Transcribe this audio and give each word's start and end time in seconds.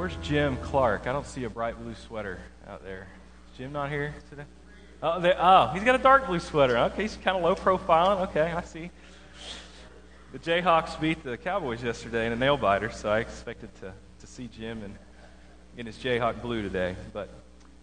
Where's 0.00 0.16
Jim 0.22 0.56
Clark? 0.62 1.06
I 1.06 1.12
don't 1.12 1.26
see 1.26 1.44
a 1.44 1.50
bright 1.50 1.78
blue 1.78 1.94
sweater 1.94 2.38
out 2.66 2.82
there. 2.82 3.06
Is 3.52 3.58
Jim 3.58 3.70
not 3.70 3.90
here 3.90 4.14
today? 4.30 4.44
Oh, 5.02 5.22
oh, 5.22 5.66
he's 5.74 5.84
got 5.84 5.94
a 5.94 6.02
dark 6.02 6.26
blue 6.26 6.40
sweater. 6.40 6.78
Okay, 6.78 7.02
he's 7.02 7.18
kind 7.18 7.36
of 7.36 7.42
low 7.42 7.54
profile. 7.54 8.20
Okay, 8.22 8.50
I 8.50 8.62
see. 8.62 8.90
The 10.32 10.38
Jayhawks 10.38 10.98
beat 10.98 11.22
the 11.22 11.36
Cowboys 11.36 11.82
yesterday 11.82 12.24
in 12.24 12.32
a 12.32 12.36
nail 12.36 12.56
biter, 12.56 12.88
so 12.88 13.10
I 13.10 13.18
expected 13.18 13.68
to, 13.82 13.92
to 14.20 14.26
see 14.26 14.48
Jim 14.48 14.82
in, 14.82 14.98
in 15.76 15.84
his 15.84 15.98
Jayhawk 15.98 16.40
blue 16.40 16.62
today. 16.62 16.96
But 17.12 17.28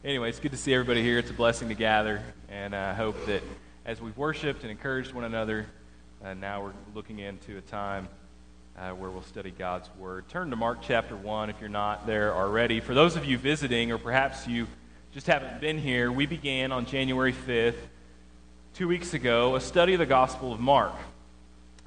anyway, 0.03 0.29
it's 0.29 0.39
good 0.39 0.53
to 0.53 0.57
see 0.57 0.73
everybody 0.73 1.03
here. 1.03 1.19
It's 1.19 1.29
a 1.29 1.35
blessing 1.35 1.69
to 1.69 1.75
gather, 1.75 2.23
and 2.49 2.75
I 2.75 2.95
hope 2.95 3.27
that 3.27 3.43
as 3.85 4.01
we've 4.01 4.17
worshiped 4.17 4.63
and 4.63 4.71
encouraged 4.71 5.13
one 5.13 5.25
another, 5.25 5.67
uh, 6.25 6.33
now 6.33 6.63
we're 6.63 6.73
looking 6.95 7.19
into 7.19 7.59
a 7.59 7.61
time 7.61 8.07
uh, 8.77 8.91
where 8.91 9.09
we'll 9.09 9.23
study 9.23 9.51
God's 9.51 9.89
Word. 9.97 10.27
Turn 10.29 10.51
to 10.51 10.55
Mark 10.55 10.79
chapter 10.81 11.15
1 11.15 11.49
if 11.49 11.59
you're 11.59 11.69
not 11.69 12.05
there 12.05 12.33
already. 12.33 12.79
For 12.79 12.93
those 12.93 13.15
of 13.15 13.25
you 13.25 13.37
visiting, 13.37 13.91
or 13.91 13.97
perhaps 13.97 14.47
you 14.47 14.67
just 15.13 15.25
haven't 15.25 15.59
been 15.59 15.79
here, 15.79 16.11
we 16.11 16.27
began 16.27 16.71
on 16.71 16.85
January 16.85 17.33
5th, 17.33 17.77
two 18.75 18.87
weeks 18.87 19.15
ago, 19.15 19.55
a 19.55 19.61
study 19.61 19.93
of 19.93 19.99
the 19.99 20.05
Gospel 20.05 20.53
of 20.53 20.59
Mark. 20.59 20.93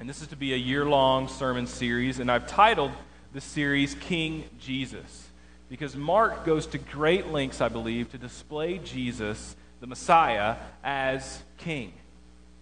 And 0.01 0.09
this 0.09 0.21
is 0.21 0.29
to 0.29 0.37
be 0.37 0.53
a 0.53 0.57
year 0.57 0.85
long 0.85 1.29
sermon 1.29 1.69
series, 1.69 2.19
and 2.19 2.31
I've 2.31 2.49
titled 2.49 2.93
the 3.33 3.41
series 3.41 3.95
King 3.95 4.45
Jesus. 4.59 5.29
Because 5.69 5.95
Mark 5.95 6.45
goes 6.45 6.67
to 6.69 6.79
great 6.79 7.29
lengths, 7.29 7.61
I 7.61 7.69
believe, 7.69 8.11
to 8.11 8.19
display 8.19 8.79
Jesus, 8.79 9.55
the 9.81 9.87
Messiah, 9.87 10.57
as 10.83 11.41
king. 11.59 11.93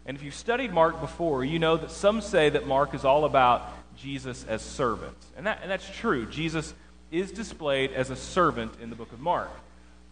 And 0.05 0.19
if 0.19 0.22
you've 0.22 0.34
studied 0.34 0.72
Mark 0.72 1.00
before, 1.00 1.45
you 1.45 1.58
know 1.58 1.78
that 1.78 1.91
some 1.91 2.20
say 2.20 2.50
that 2.50 2.66
Mark 2.66 2.95
is 2.95 3.06
all 3.06 3.24
about 3.24 3.70
Jesus 4.00 4.44
as 4.48 4.62
servant. 4.62 5.16
And, 5.36 5.46
that, 5.46 5.60
and 5.62 5.70
that's 5.70 5.88
true. 5.90 6.26
Jesus 6.26 6.74
is 7.10 7.32
displayed 7.32 7.92
as 7.92 8.10
a 8.10 8.16
servant 8.16 8.72
in 8.80 8.90
the 8.90 8.96
book 8.96 9.12
of 9.12 9.20
Mark. 9.20 9.50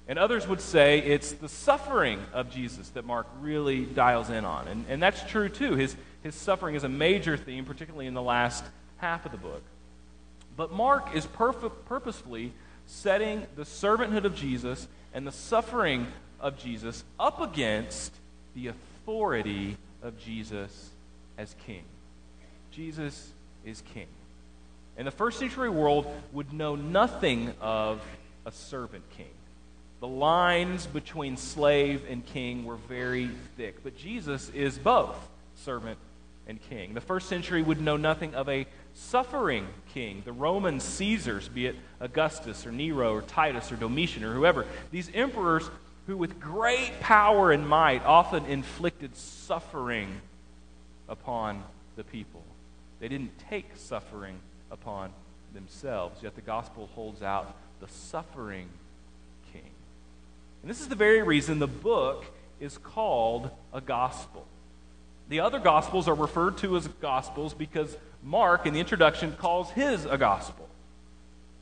And 0.09 0.18
others 0.18 0.46
would 0.46 0.60
say 0.60 1.00
it's 1.00 1.32
the 1.32 1.48
suffering 1.48 2.20
of 2.32 2.51
Jesus 2.51 2.88
that 2.90 3.04
Mark 3.04 3.26
really 3.40 3.84
dials 3.84 4.30
in 4.30 4.45
on. 4.45 4.68
And, 4.68 4.84
and 4.88 5.02
that's 5.02 5.23
true 5.28 5.48
too. 5.48 5.74
His, 5.74 5.96
his 6.23 6.34
suffering 6.34 6.74
is 6.74 6.84
a 6.84 6.88
major 6.88 7.37
theme, 7.37 7.65
particularly 7.65 8.06
in 8.06 8.15
the 8.15 8.23
last 8.23 8.65
half 8.98 9.26
of 9.26 9.32
the 9.32 9.38
book. 9.38 9.62
But 10.56 10.73
Mark 10.73 11.15
is 11.15 11.26
perf- 11.26 11.73
purposefully 11.87 12.52
setting 12.87 13.46
the 13.56 13.65
servanthood 13.65 14.24
of 14.24 14.34
Jesus 14.34 14.87
and 15.12 15.26
the 15.26 15.32
suffering 15.32 16.06
of 16.40 16.56
Jesus 16.56 17.02
up 17.18 17.40
against 17.40 18.12
the 18.54 18.68
authority 18.68 19.76
of 20.02 20.18
Jesus 20.21 20.90
as 21.37 21.54
king. 21.66 21.82
Jesus 22.71 23.32
is 23.66 23.82
king. 23.92 24.06
And 24.96 25.06
the 25.06 25.12
first 25.12 25.38
century 25.38 25.68
world 25.68 26.06
would 26.32 26.54
know 26.54 26.74
nothing 26.74 27.52
of 27.60 28.00
a 28.46 28.52
servant 28.52 29.04
king. 29.10 29.26
The 30.00 30.06
lines 30.06 30.86
between 30.86 31.36
slave 31.36 32.04
and 32.09 32.24
king 32.24 32.64
were 32.64 32.76
very 32.76 33.28
thick. 33.56 33.82
But 33.82 33.98
Jesus 33.98 34.48
is 34.50 34.78
both 34.78 35.16
servant 35.56 35.98
and 36.46 36.62
king. 36.62 36.94
The 36.94 37.00
first 37.00 37.28
century 37.28 37.62
would 37.62 37.80
know 37.80 37.96
nothing 37.96 38.34
of 38.34 38.48
a 38.48 38.66
suffering 38.94 39.66
king. 39.92 40.22
The 40.24 40.32
Roman 40.32 40.80
Caesars, 40.80 41.48
be 41.48 41.66
it 41.66 41.76
Augustus 42.00 42.66
or 42.66 42.72
Nero 42.72 43.12
or 43.12 43.22
Titus 43.22 43.72
or 43.72 43.76
Domitian 43.76 44.24
or 44.24 44.32
whoever, 44.32 44.64
these 44.90 45.10
emperors 45.12 45.68
who, 46.06 46.16
with 46.16 46.38
great 46.40 47.00
power 47.00 47.50
and 47.50 47.68
might, 47.68 48.04
often 48.04 48.46
inflicted 48.46 49.16
suffering 49.16 50.20
upon 51.09 51.62
the 51.96 52.04
people. 52.04 52.44
They 53.01 53.09
didn't 53.09 53.39
take 53.51 53.77
suffering 53.77 54.39
upon 54.71 55.11
themselves, 55.52 56.23
yet 56.23 56.35
the 56.35 56.41
gospel 56.41 56.89
holds 56.95 57.23
out 57.23 57.55
the 57.80 57.89
suffering 57.89 58.69
king. 59.52 59.71
And 60.63 60.71
this 60.71 60.80
is 60.80 60.89
the 60.89 60.95
very 60.95 61.23
reason 61.23 61.59
the 61.59 61.67
book 61.67 62.24
is 62.61 62.79
called 62.79 63.51
a 63.73 63.80
gospel. 63.80 64.47
The 65.29 65.41
other 65.41 65.59
gospels 65.59 66.09
are 66.09 66.15
referred 66.15 66.59
to 66.59 66.77
as 66.77 66.89
gospels 66.89 67.53
because 67.53 67.97
Mark, 68.23 68.67
in 68.67 68.75
the 68.75 68.81
introduction, 68.81 69.33
calls 69.33 69.71
his 69.71 70.05
a 70.05 70.17
gospel. 70.17 70.69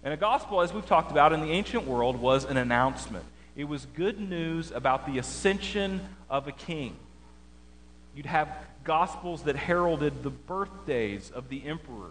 And 0.03 0.13
a 0.13 0.19
gospel, 0.19 0.61
as 0.61 0.73
we've 0.73 0.87
talked 0.87 1.11
about 1.11 1.33
in 1.33 1.41
the 1.41 1.51
ancient 1.51 1.87
world, 1.87 2.21
was 2.21 2.45
an 2.45 2.59
announcement. 2.59 3.25
It 3.57 3.65
was 3.65 3.87
good 3.95 4.21
news 4.21 4.71
about 4.71 5.07
the 5.07 5.19
ascension 5.19 6.01
of 6.29 6.47
a 6.47 6.53
king. 6.53 6.97
You'd 8.15 8.27
have 8.27 8.49
gospels 8.85 9.43
that 9.43 9.57
heralded 9.57 10.23
the 10.23 10.31
birthdays 10.31 11.31
of 11.31 11.49
the 11.49 11.65
emperors. 11.67 12.11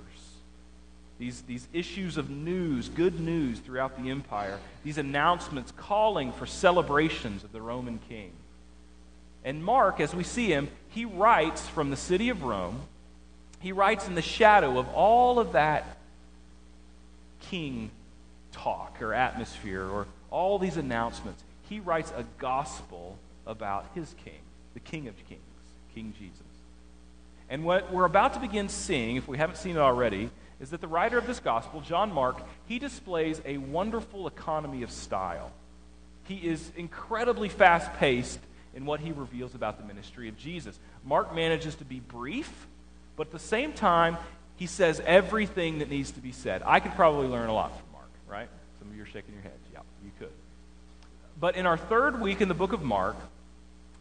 These, 1.19 1.41
these 1.43 1.67
issues 1.71 2.17
of 2.17 2.29
news, 2.29 2.89
good 2.89 3.19
news 3.19 3.59
throughout 3.59 4.01
the 4.01 4.09
empire, 4.09 4.59
these 4.83 4.97
announcements 4.97 5.71
calling 5.77 6.31
for 6.33 6.45
celebrations 6.45 7.43
of 7.43 7.51
the 7.51 7.61
Roman 7.61 7.99
king. 8.09 8.31
And 9.45 9.63
Mark, 9.63 9.99
as 9.99 10.15
we 10.15 10.23
see 10.23 10.47
him, 10.47 10.69
he 10.89 11.05
writes 11.05 11.67
from 11.67 11.89
the 11.89 11.95
city 11.95 12.29
of 12.29 12.43
Rome. 12.43 12.81
He 13.59 13.71
writes 13.71 14.07
in 14.07 14.15
the 14.15 14.21
shadow 14.21 14.77
of 14.79 14.89
all 14.89 15.39
of 15.39 15.53
that 15.53 15.97
king 17.41 17.91
talk 18.51 19.01
or 19.01 19.13
atmosphere 19.13 19.85
or 19.85 20.07
all 20.31 20.59
these 20.59 20.77
announcements. 20.77 21.43
He 21.69 21.79
writes 21.79 22.11
a 22.15 22.25
gospel 22.37 23.17
about 23.45 23.85
his 23.93 24.13
king, 24.23 24.39
the 24.73 24.79
King 24.79 25.07
of 25.07 25.15
Kings, 25.27 25.41
King 25.93 26.13
Jesus. 26.17 26.52
And 27.49 27.63
what 27.63 27.91
we're 27.91 28.05
about 28.05 28.33
to 28.33 28.39
begin 28.39 28.69
seeing, 28.69 29.15
if 29.15 29.27
we 29.27 29.37
haven't 29.37 29.57
seen 29.57 29.75
it 29.75 29.79
already, 29.79 30.29
is 30.59 30.69
that 30.69 30.81
the 30.81 30.87
writer 30.87 31.17
of 31.17 31.27
this 31.27 31.39
gospel, 31.39 31.81
John 31.81 32.11
Mark, 32.11 32.37
he 32.67 32.79
displays 32.79 33.41
a 33.45 33.57
wonderful 33.57 34.27
economy 34.27 34.83
of 34.83 34.91
style. 34.91 35.51
He 36.25 36.35
is 36.35 36.71
incredibly 36.77 37.49
fast 37.49 37.93
paced 37.95 38.39
in 38.73 38.85
what 38.85 39.01
he 39.01 39.11
reveals 39.11 39.55
about 39.55 39.77
the 39.77 39.85
ministry 39.85 40.29
of 40.29 40.37
Jesus. 40.37 40.79
Mark 41.03 41.35
manages 41.35 41.75
to 41.75 41.85
be 41.85 41.99
brief, 41.99 42.67
but 43.17 43.27
at 43.27 43.33
the 43.33 43.39
same 43.39 43.73
time, 43.73 44.17
he 44.55 44.65
says 44.65 45.01
everything 45.05 45.79
that 45.79 45.89
needs 45.89 46.11
to 46.11 46.21
be 46.21 46.31
said. 46.31 46.63
I 46.65 46.79
could 46.79 46.93
probably 46.93 47.27
learn 47.27 47.49
a 47.49 47.53
lot 47.53 47.77
from 47.77 47.91
Mark, 47.91 48.09
right? 48.27 48.47
Some 48.79 48.89
of 48.89 48.95
you 48.95 49.03
are 49.03 49.07
shaking 49.07 49.33
your 49.33 49.43
heads. 49.43 49.59
Yeah, 49.73 49.79
you 50.03 50.11
could. 50.17 50.31
But 51.39 51.55
in 51.55 51.65
our 51.65 51.77
third 51.77 52.21
week 52.21 52.41
in 52.41 52.47
the 52.47 52.53
book 52.53 52.73
of 52.73 52.83
Mark, 52.83 53.17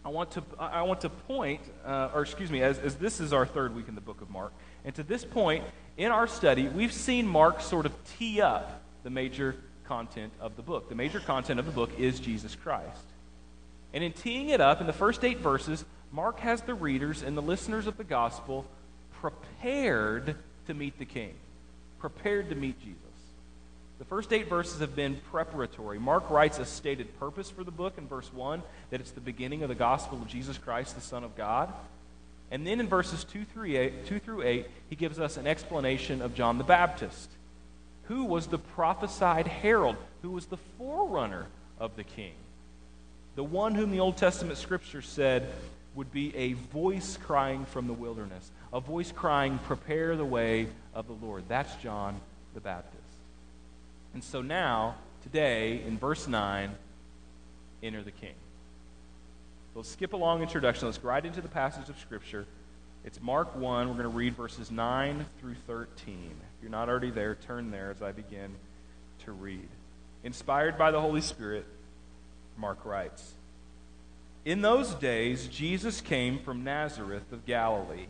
I 0.05 0.09
want 0.09 0.33
to, 0.33 0.43
I 0.59 0.83
want 0.83 1.01
to 1.03 1.09
point, 1.09 1.61
uh, 1.85 2.11
or 2.13 2.23
excuse 2.23 2.51
me, 2.51 2.63
as, 2.63 2.79
as 2.79 2.97
this 2.97 3.21
is 3.21 3.33
our 3.33 3.47
third 3.47 3.75
week 3.75 3.87
in 3.89 3.95
the 3.95 4.01
book 4.01 4.21
of 4.21 4.31
Mark, 4.31 4.53
and 4.85 4.95
to 4.97 5.03
this 5.05 5.25
point 5.25 5.65
in 5.97 6.11
our 6.11 6.27
study, 6.27 6.67
we've 6.67 6.93
seen 6.93 7.27
Mark 7.27 7.61
sort 7.61 7.87
of 7.87 7.93
tee 8.19 8.41
up 8.41 8.83
the 9.05 9.11
major 9.11 9.55
content 9.87 10.33
of 10.41 10.57
the 10.57 10.63
book. 10.63 10.89
The 10.89 10.95
major 10.95 11.21
content 11.21 11.61
of 11.61 11.67
the 11.67 11.73
book 11.73 11.91
is 11.99 12.19
Jesus 12.19 12.57
Christ. 12.57 13.05
And 13.93 14.03
in 14.03 14.13
teeing 14.13 14.49
it 14.49 14.61
up 14.61 14.81
in 14.81 14.87
the 14.87 14.93
first 14.93 15.23
eight 15.25 15.39
verses, 15.39 15.85
Mark 16.11 16.41
has 16.41 16.63
the 16.63 16.75
readers 16.75 17.23
and 17.23 17.37
the 17.37 17.43
listeners 17.43 17.87
of 17.87 17.97
the 17.97 18.05
gospel 18.05 18.67
prepared 19.21 20.37
to 20.67 20.75
meet 20.75 20.99
the 20.99 21.05
king, 21.05 21.35
prepared 22.01 22.49
to 22.49 22.55
meet 22.55 22.81
Jesus. 22.81 22.99
The 24.03 24.09
first 24.09 24.33
eight 24.33 24.49
verses 24.49 24.81
have 24.81 24.97
been 24.97 25.15
preparatory. 25.31 25.97
Mark 26.01 26.29
writes 26.29 26.59
a 26.59 26.65
stated 26.65 27.17
purpose 27.21 27.49
for 27.49 27.63
the 27.63 27.71
book 27.71 27.99
in 27.99 28.09
verse 28.09 28.29
1 28.33 28.61
that 28.91 29.01
it's 29.01 29.13
the 29.13 29.21
beginning 29.21 29.63
of 29.63 29.69
the 29.69 29.77
gospel 29.77 30.21
of 30.21 30.27
Jesus 30.27 30.59
Christ, 30.59 30.97
the 30.97 31.01
Son 31.01 31.23
of 31.23 31.37
God. 31.37 31.73
And 32.51 32.67
then 32.67 32.81
in 32.81 32.89
verses 32.89 33.23
2 33.23 33.45
through 33.45 33.77
8, 33.77 34.07
2 34.07 34.19
through 34.19 34.43
8 34.43 34.67
he 34.91 34.97
gives 34.97 35.21
us 35.21 35.37
an 35.37 35.47
explanation 35.47 36.21
of 36.21 36.35
John 36.35 36.59
the 36.59 36.65
Baptist, 36.65 37.31
who 38.09 38.25
was 38.25 38.49
the 38.49 38.59
prophesied 38.59 39.47
herald, 39.47 39.95
who 40.23 40.33
was 40.33 40.47
the 40.47 40.59
forerunner 40.79 41.47
of 41.79 41.95
the 41.95 42.03
king, 42.03 42.35
the 43.37 43.45
one 43.45 43.77
whom 43.77 43.93
the 43.93 44.01
Old 44.01 44.17
Testament 44.17 44.59
scripture 44.59 45.01
said 45.01 45.49
would 45.95 46.11
be 46.11 46.35
a 46.35 46.55
voice 46.55 47.17
crying 47.23 47.67
from 47.67 47.87
the 47.87 47.93
wilderness, 47.93 48.51
a 48.73 48.81
voice 48.81 49.13
crying, 49.13 49.61
Prepare 49.61 50.17
the 50.17 50.25
way 50.25 50.67
of 50.93 51.07
the 51.07 51.25
Lord. 51.25 51.45
That's 51.47 51.73
John 51.77 52.21
the 52.53 52.61
Baptist. 52.61 53.02
And 54.15 54.23
so 54.23 54.43
now, 54.43 54.97
today, 55.23 55.83
in 55.87 55.99
verse 55.99 56.29
9, 56.29 56.71
enter 57.83 58.03
the 58.03 58.11
king. 58.11 58.35
Let's 59.75 59.89
skip 59.89 60.13
a 60.13 60.17
long 60.17 60.43
introduction. 60.43 60.87
Let's 60.87 60.99
go 60.99 61.09
right 61.09 61.25
into 61.25 61.41
the 61.41 61.49
passage 61.49 61.89
of 61.89 61.99
Scripture. 61.99 62.47
It's 63.05 63.21
Mark 63.23 63.57
1. 63.57 63.89
We're 63.89 63.95
going 63.95 64.05
to 64.05 64.11
read 64.11 64.37
verses 64.37 64.71
9 64.71 65.25
through 65.41 65.55
13. 65.67 66.15
If 66.17 66.63
you're 66.63 66.71
not 66.71 66.91
already 66.91 67.11
there, 67.11 67.35
turn 67.35 67.71
there 67.71 67.91
as 67.91 68.03
I 68.03 68.13
begin 68.13 68.55
to 69.25 69.33
read. 69.33 69.69
Inspired 70.25 70.77
by 70.77 70.91
the 70.91 71.01
Holy 71.01 71.23
Spirit, 71.23 71.65
Mark 72.59 72.85
writes 72.85 73.33
In 74.45 74.61
those 74.61 74.95
days, 74.95 75.49
Jesus 75.49 76.03
came 76.03 76.39
from 76.39 76.65
Nazareth 76.65 77.33
of 77.33 77.47
Galilee 77.47 78.07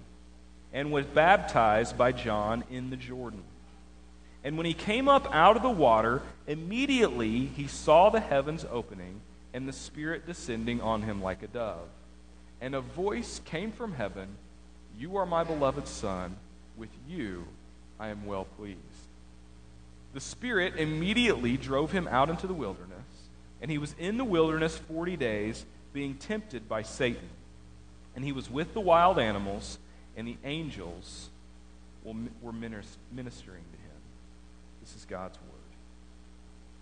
and 0.73 0.91
was 0.91 1.07
baptized 1.07 1.97
by 1.97 2.11
John 2.13 2.65
in 2.71 2.91
the 2.91 2.97
Jordan. 2.97 3.45
And 4.45 4.57
when 4.57 4.67
he 4.67 4.75
came 4.75 5.09
up 5.09 5.33
out 5.33 5.57
of 5.57 5.63
the 5.63 5.71
water, 5.71 6.23
immediately 6.47 7.47
he 7.47 7.67
saw 7.67 8.11
the 8.11 8.21
heavens 8.21 8.67
opening 8.71 9.21
and 9.55 9.69
the 9.69 9.73
Spirit 9.73 10.27
descending 10.27 10.81
on 10.81 11.03
him 11.03 11.23
like 11.23 11.43
a 11.43 11.47
dove. 11.47 11.89
And 12.61 12.75
a 12.75 12.81
voice 12.81 13.41
came 13.45 13.73
from 13.73 13.95
heaven 13.95 14.29
You 14.99 15.17
are 15.17 15.27
my 15.27 15.45
beloved 15.45 15.87
Son. 15.87 16.37
With 16.77 16.91
you 17.09 17.45
I 18.01 18.09
am 18.09 18.27
well 18.27 18.47
pleased. 18.57 18.79
The 20.15 20.21
Spirit 20.21 20.75
immediately 20.77 21.57
drove 21.57 21.93
him 21.93 22.09
out 22.09 22.29
into 22.29 22.47
the 22.47 22.55
wilderness, 22.55 23.07
and 23.61 23.71
he 23.71 23.79
was 23.79 23.95
in 23.99 24.19
the 24.19 24.25
wilderness 24.25 24.77
40 24.77 25.17
days, 25.17 25.65
being 25.93 26.15
tempted 26.17 26.69
by 26.69 26.83
Satan. 26.83 27.29
And 28.15 28.25
he 28.25 28.33
was 28.33 28.51
with 28.51 28.75
the 28.75 28.81
wild 28.81 29.19
animals, 29.19 29.79
and 30.17 30.27
the 30.27 30.37
angels 30.45 31.31
were 32.05 32.53
ministering 32.53 33.65
to 33.73 33.79
him. 33.79 33.82
This 34.83 34.95
is 34.97 35.05
God's 35.05 35.39
word. 35.39 35.49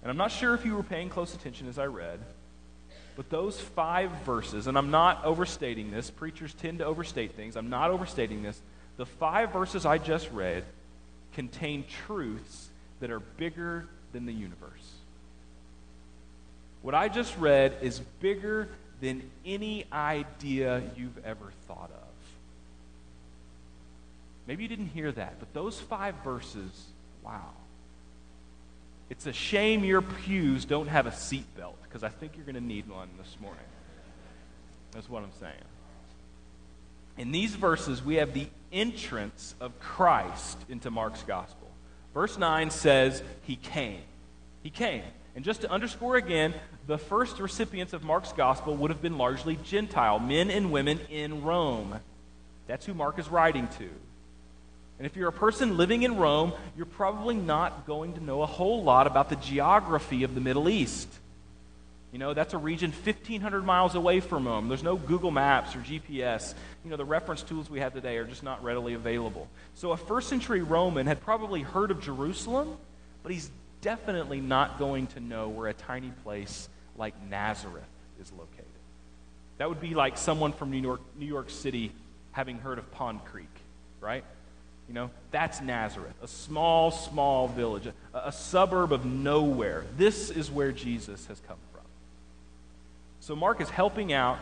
And 0.03 0.11
I'm 0.11 0.17
not 0.17 0.33
sure 0.33 0.55
if 0.55 0.65
you 0.65 0.75
were 0.75 0.83
paying 0.83 1.11
close 1.11 1.35
attention 1.35 1.69
as 1.69 1.79
I 1.79 1.87
read, 1.87 2.19
but 3.17 3.29
those 3.29 3.61
five 3.61 4.11
verses, 4.25 4.67
and 4.67 4.79
I'm 4.79 4.91
not 4.91 5.25
overstating 5.25 5.91
this, 5.91 6.11
preachers 6.11 6.55
tend 6.55 6.79
to 6.79 6.87
overstate 6.87 7.35
things. 7.35 7.57
I'm 7.57 7.69
not 7.69 7.91
overstating 7.91 8.43
this. 8.43 8.61
The 8.97 9.07
five 9.07 9.53
verses 9.53 9.85
I 9.85 9.99
just 9.99 10.31
read 10.31 10.65
contain 11.35 11.85
truths 12.07 12.69
that 13.01 13.11
are 13.11 13.21
bigger 13.21 13.87
than 14.13 14.27
the 14.27 14.33
universe. 14.33 14.93
What 16.83 16.95
I 16.95 17.09
just 17.09 17.37
read 17.37 17.77
is 17.83 18.01
bigger 18.21 18.69
than 19.01 19.23
any 19.45 19.87
idea 19.93 20.83
you've 20.97 21.25
ever 21.25 21.53
thought 21.69 21.91
of. 21.91 22.09
Maybe 24.47 24.63
you 24.63 24.69
didn't 24.69 24.89
hear 24.89 25.13
that, 25.13 25.35
but 25.39 25.53
those 25.53 25.79
five 25.79 26.15
verses, 26.25 26.87
wow. 27.23 27.51
It's 29.11 29.27
a 29.27 29.33
shame 29.33 29.85
your 29.85 30.03
pews 30.03 30.65
don't 30.65 30.87
have 30.87 31.07
a 31.07 31.11
seatbelt 31.11 31.75
because 31.83 32.05
I 32.05 32.09
think 32.09 32.37
you're 32.37 32.47
going 32.47 32.55
to 32.55 32.61
need 32.61 32.89
one 32.89 33.09
this 33.19 33.37
morning. 33.41 33.61
That's 34.93 35.11
what 35.11 35.25
I'm 35.25 35.33
saying. 35.41 35.53
In 37.19 37.33
these 37.33 37.55
verses, 37.55 38.03
we 38.03 38.15
have 38.15 38.33
the 38.33 38.47
entrance 38.73 39.55
of 39.61 39.79
Christ 39.81 40.59
into 40.69 40.91
Mark's 40.91 41.25
gospel. 41.25 41.69
Verse 42.15 42.39
9 42.39 42.71
says, 42.71 43.23
He 43.43 43.57
came. 43.57 44.01
He 44.63 44.71
came. 44.71 45.03
And 45.35 45.45
just 45.45 45.63
to 45.63 45.71
underscore 45.71 46.17
again, 46.17 46.55
the 46.87 46.99
first 46.99 47.41
recipients 47.41 47.93
of 47.93 48.05
Mark's 48.05 48.33
gospel 48.33 48.77
would 48.77 48.91
have 48.91 49.03
been 49.03 49.19
largely 49.19 49.57
Gentile, 49.65 50.19
men 50.19 50.51
and 50.51 50.73
women 50.73 51.01
in 51.11 51.43
Rome. 51.43 52.01
That's 52.67 52.87
who 52.87 52.95
Mark 52.95 53.19
is 53.19 53.29
writing 53.29 53.69
to. 53.79 53.91
And 55.01 55.07
if 55.07 55.17
you're 55.17 55.31
a 55.31 55.33
person 55.33 55.79
living 55.79 56.03
in 56.03 56.19
Rome, 56.19 56.53
you're 56.77 56.85
probably 56.85 57.35
not 57.35 57.87
going 57.87 58.13
to 58.17 58.23
know 58.23 58.43
a 58.43 58.47
whole 58.47 58.83
lot 58.83 59.07
about 59.07 59.31
the 59.31 59.37
geography 59.37 60.25
of 60.25 60.35
the 60.35 60.43
Middle 60.43 60.69
East. 60.69 61.09
You 62.13 62.19
know, 62.19 62.35
that's 62.35 62.53
a 62.53 62.59
region 62.59 62.93
1,500 62.93 63.65
miles 63.65 63.95
away 63.95 64.21
from 64.21 64.47
Rome. 64.47 64.69
There's 64.69 64.83
no 64.83 64.97
Google 64.97 65.31
Maps 65.31 65.75
or 65.75 65.79
GPS. 65.79 66.53
You 66.85 66.91
know, 66.91 66.99
the 66.99 67.07
reference 67.07 67.43
tools 67.43 67.71
we 67.71 67.81
have 67.81 67.95
today 67.95 68.19
are 68.19 68.27
just 68.27 68.43
not 68.43 68.63
readily 68.63 68.93
available. 68.93 69.49
So 69.75 69.93
a 69.93 69.97
first 69.97 70.29
century 70.29 70.61
Roman 70.61 71.07
had 71.07 71.23
probably 71.23 71.63
heard 71.63 71.91
of 71.91 72.03
Jerusalem, 72.03 72.77
but 73.23 73.33
he's 73.33 73.51
definitely 73.81 74.43
not 74.43 74.79
going 74.79 75.07
to 75.07 75.21
know 75.21 75.49
where 75.49 75.69
a 75.69 75.73
tiny 75.73 76.13
place 76.25 76.69
like 76.99 77.15
Nazareth 77.31 77.89
is 78.21 78.31
located. 78.33 78.67
That 79.57 79.71
would 79.71 79.81
be 79.81 79.95
like 79.95 80.19
someone 80.19 80.53
from 80.53 80.71
New 80.71 80.83
York, 80.83 81.01
New 81.17 81.25
York 81.25 81.49
City 81.49 81.91
having 82.33 82.59
heard 82.59 82.79
of 82.79 82.93
Pond 82.93 83.25
Creek, 83.25 83.49
right? 84.03 84.25
You 84.91 84.95
know, 84.95 85.11
that's 85.31 85.61
Nazareth, 85.61 86.17
a 86.21 86.27
small, 86.27 86.91
small 86.91 87.47
village, 87.47 87.87
a, 87.87 87.95
a 88.13 88.33
suburb 88.33 88.93
of 88.93 89.05
nowhere. 89.05 89.85
This 89.97 90.31
is 90.31 90.51
where 90.51 90.73
Jesus 90.73 91.27
has 91.27 91.41
come 91.47 91.59
from. 91.73 91.85
So 93.21 93.37
Mark 93.37 93.61
is 93.61 93.71
helping 93.71 94.13
out 94.13 94.41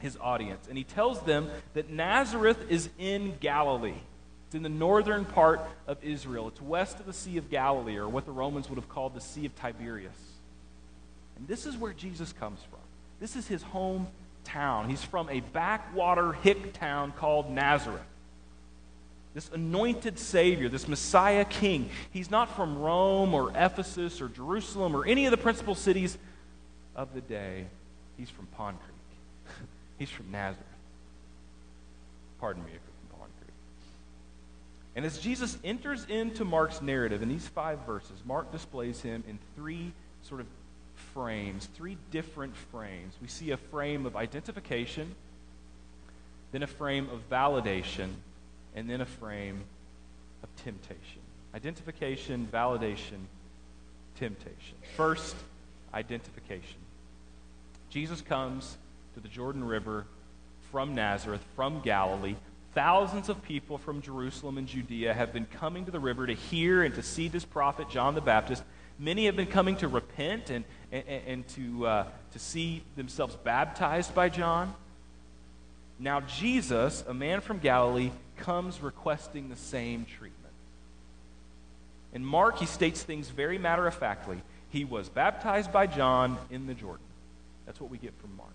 his 0.00 0.18
audience, 0.20 0.66
and 0.68 0.76
he 0.76 0.82
tells 0.82 1.20
them 1.20 1.48
that 1.74 1.90
Nazareth 1.90 2.58
is 2.68 2.88
in 2.98 3.36
Galilee. 3.38 4.00
It's 4.48 4.56
in 4.56 4.64
the 4.64 4.68
northern 4.68 5.24
part 5.24 5.60
of 5.86 6.02
Israel. 6.02 6.48
It's 6.48 6.60
west 6.60 6.98
of 6.98 7.06
the 7.06 7.12
Sea 7.12 7.36
of 7.36 7.48
Galilee, 7.48 7.98
or 7.98 8.08
what 8.08 8.26
the 8.26 8.32
Romans 8.32 8.68
would 8.68 8.80
have 8.80 8.88
called 8.88 9.14
the 9.14 9.20
Sea 9.20 9.46
of 9.46 9.54
Tiberias. 9.54 10.10
And 11.36 11.46
this 11.46 11.66
is 11.66 11.76
where 11.76 11.92
Jesus 11.92 12.32
comes 12.32 12.58
from. 12.68 12.80
This 13.20 13.36
is 13.36 13.46
his 13.46 13.62
hometown. 13.62 14.88
He's 14.88 15.04
from 15.04 15.28
a 15.28 15.38
backwater 15.38 16.32
hick 16.32 16.72
town 16.72 17.12
called 17.12 17.48
Nazareth. 17.48 18.02
This 19.38 19.50
anointed 19.54 20.18
Savior, 20.18 20.68
this 20.68 20.88
Messiah 20.88 21.44
King, 21.44 21.90
he's 22.10 22.28
not 22.28 22.56
from 22.56 22.76
Rome 22.76 23.34
or 23.34 23.52
Ephesus 23.54 24.20
or 24.20 24.26
Jerusalem 24.26 24.96
or 24.96 25.06
any 25.06 25.26
of 25.26 25.30
the 25.30 25.36
principal 25.36 25.76
cities 25.76 26.18
of 26.96 27.14
the 27.14 27.20
day. 27.20 27.66
He's 28.16 28.30
from 28.30 28.46
Pond 28.46 28.78
Creek. 28.80 29.56
He's 30.00 30.10
from 30.10 30.32
Nazareth. 30.32 30.66
Pardon 32.40 32.64
me 32.64 32.70
if 32.70 32.80
you're 32.84 33.10
from 33.10 33.20
Pond 33.20 33.32
Creek. 33.38 33.54
And 34.96 35.06
as 35.06 35.18
Jesus 35.20 35.56
enters 35.62 36.04
into 36.06 36.44
Mark's 36.44 36.82
narrative 36.82 37.22
in 37.22 37.28
these 37.28 37.46
five 37.46 37.78
verses, 37.86 38.20
Mark 38.24 38.50
displays 38.50 39.02
him 39.02 39.22
in 39.28 39.38
three 39.54 39.92
sort 40.24 40.40
of 40.40 40.48
frames, 41.14 41.68
three 41.76 41.96
different 42.10 42.56
frames. 42.72 43.14
We 43.22 43.28
see 43.28 43.52
a 43.52 43.56
frame 43.56 44.04
of 44.04 44.16
identification, 44.16 45.14
then 46.50 46.64
a 46.64 46.66
frame 46.66 47.08
of 47.12 47.30
validation, 47.30 48.08
and 48.78 48.88
then 48.88 49.00
a 49.00 49.06
frame 49.06 49.60
of 50.44 50.48
temptation. 50.62 51.20
Identification, 51.52 52.48
validation, 52.52 53.18
temptation. 54.14 54.76
First, 54.96 55.34
identification. 55.92 56.76
Jesus 57.90 58.20
comes 58.20 58.76
to 59.14 59.20
the 59.20 59.26
Jordan 59.26 59.64
River 59.64 60.06
from 60.70 60.94
Nazareth, 60.94 61.44
from 61.56 61.80
Galilee. 61.80 62.36
Thousands 62.72 63.28
of 63.28 63.42
people 63.42 63.78
from 63.78 64.00
Jerusalem 64.00 64.58
and 64.58 64.68
Judea 64.68 65.12
have 65.12 65.32
been 65.32 65.46
coming 65.46 65.84
to 65.86 65.90
the 65.90 65.98
river 65.98 66.28
to 66.28 66.34
hear 66.34 66.84
and 66.84 66.94
to 66.94 67.02
see 67.02 67.26
this 67.26 67.44
prophet, 67.44 67.88
John 67.90 68.14
the 68.14 68.20
Baptist. 68.20 68.62
Many 68.96 69.26
have 69.26 69.34
been 69.34 69.46
coming 69.46 69.74
to 69.78 69.88
repent 69.88 70.50
and, 70.50 70.64
and, 70.92 71.04
and 71.08 71.48
to, 71.48 71.86
uh, 71.86 72.06
to 72.32 72.38
see 72.38 72.84
themselves 72.94 73.34
baptized 73.42 74.14
by 74.14 74.28
John. 74.28 74.72
Now, 75.98 76.20
Jesus, 76.20 77.02
a 77.08 77.14
man 77.14 77.40
from 77.40 77.58
Galilee, 77.58 78.12
comes 78.38 78.80
requesting 78.80 79.48
the 79.48 79.56
same 79.56 80.04
treatment. 80.04 80.34
In 82.12 82.24
Mark, 82.24 82.58
he 82.58 82.66
states 82.66 83.02
things 83.02 83.28
very 83.28 83.58
matter 83.58 83.86
of 83.86 83.94
factly. 83.94 84.40
He 84.70 84.84
was 84.84 85.08
baptized 85.08 85.72
by 85.72 85.86
John 85.86 86.38
in 86.50 86.66
the 86.66 86.74
Jordan. 86.74 87.04
That's 87.66 87.80
what 87.80 87.90
we 87.90 87.98
get 87.98 88.14
from 88.20 88.36
Mark. 88.36 88.52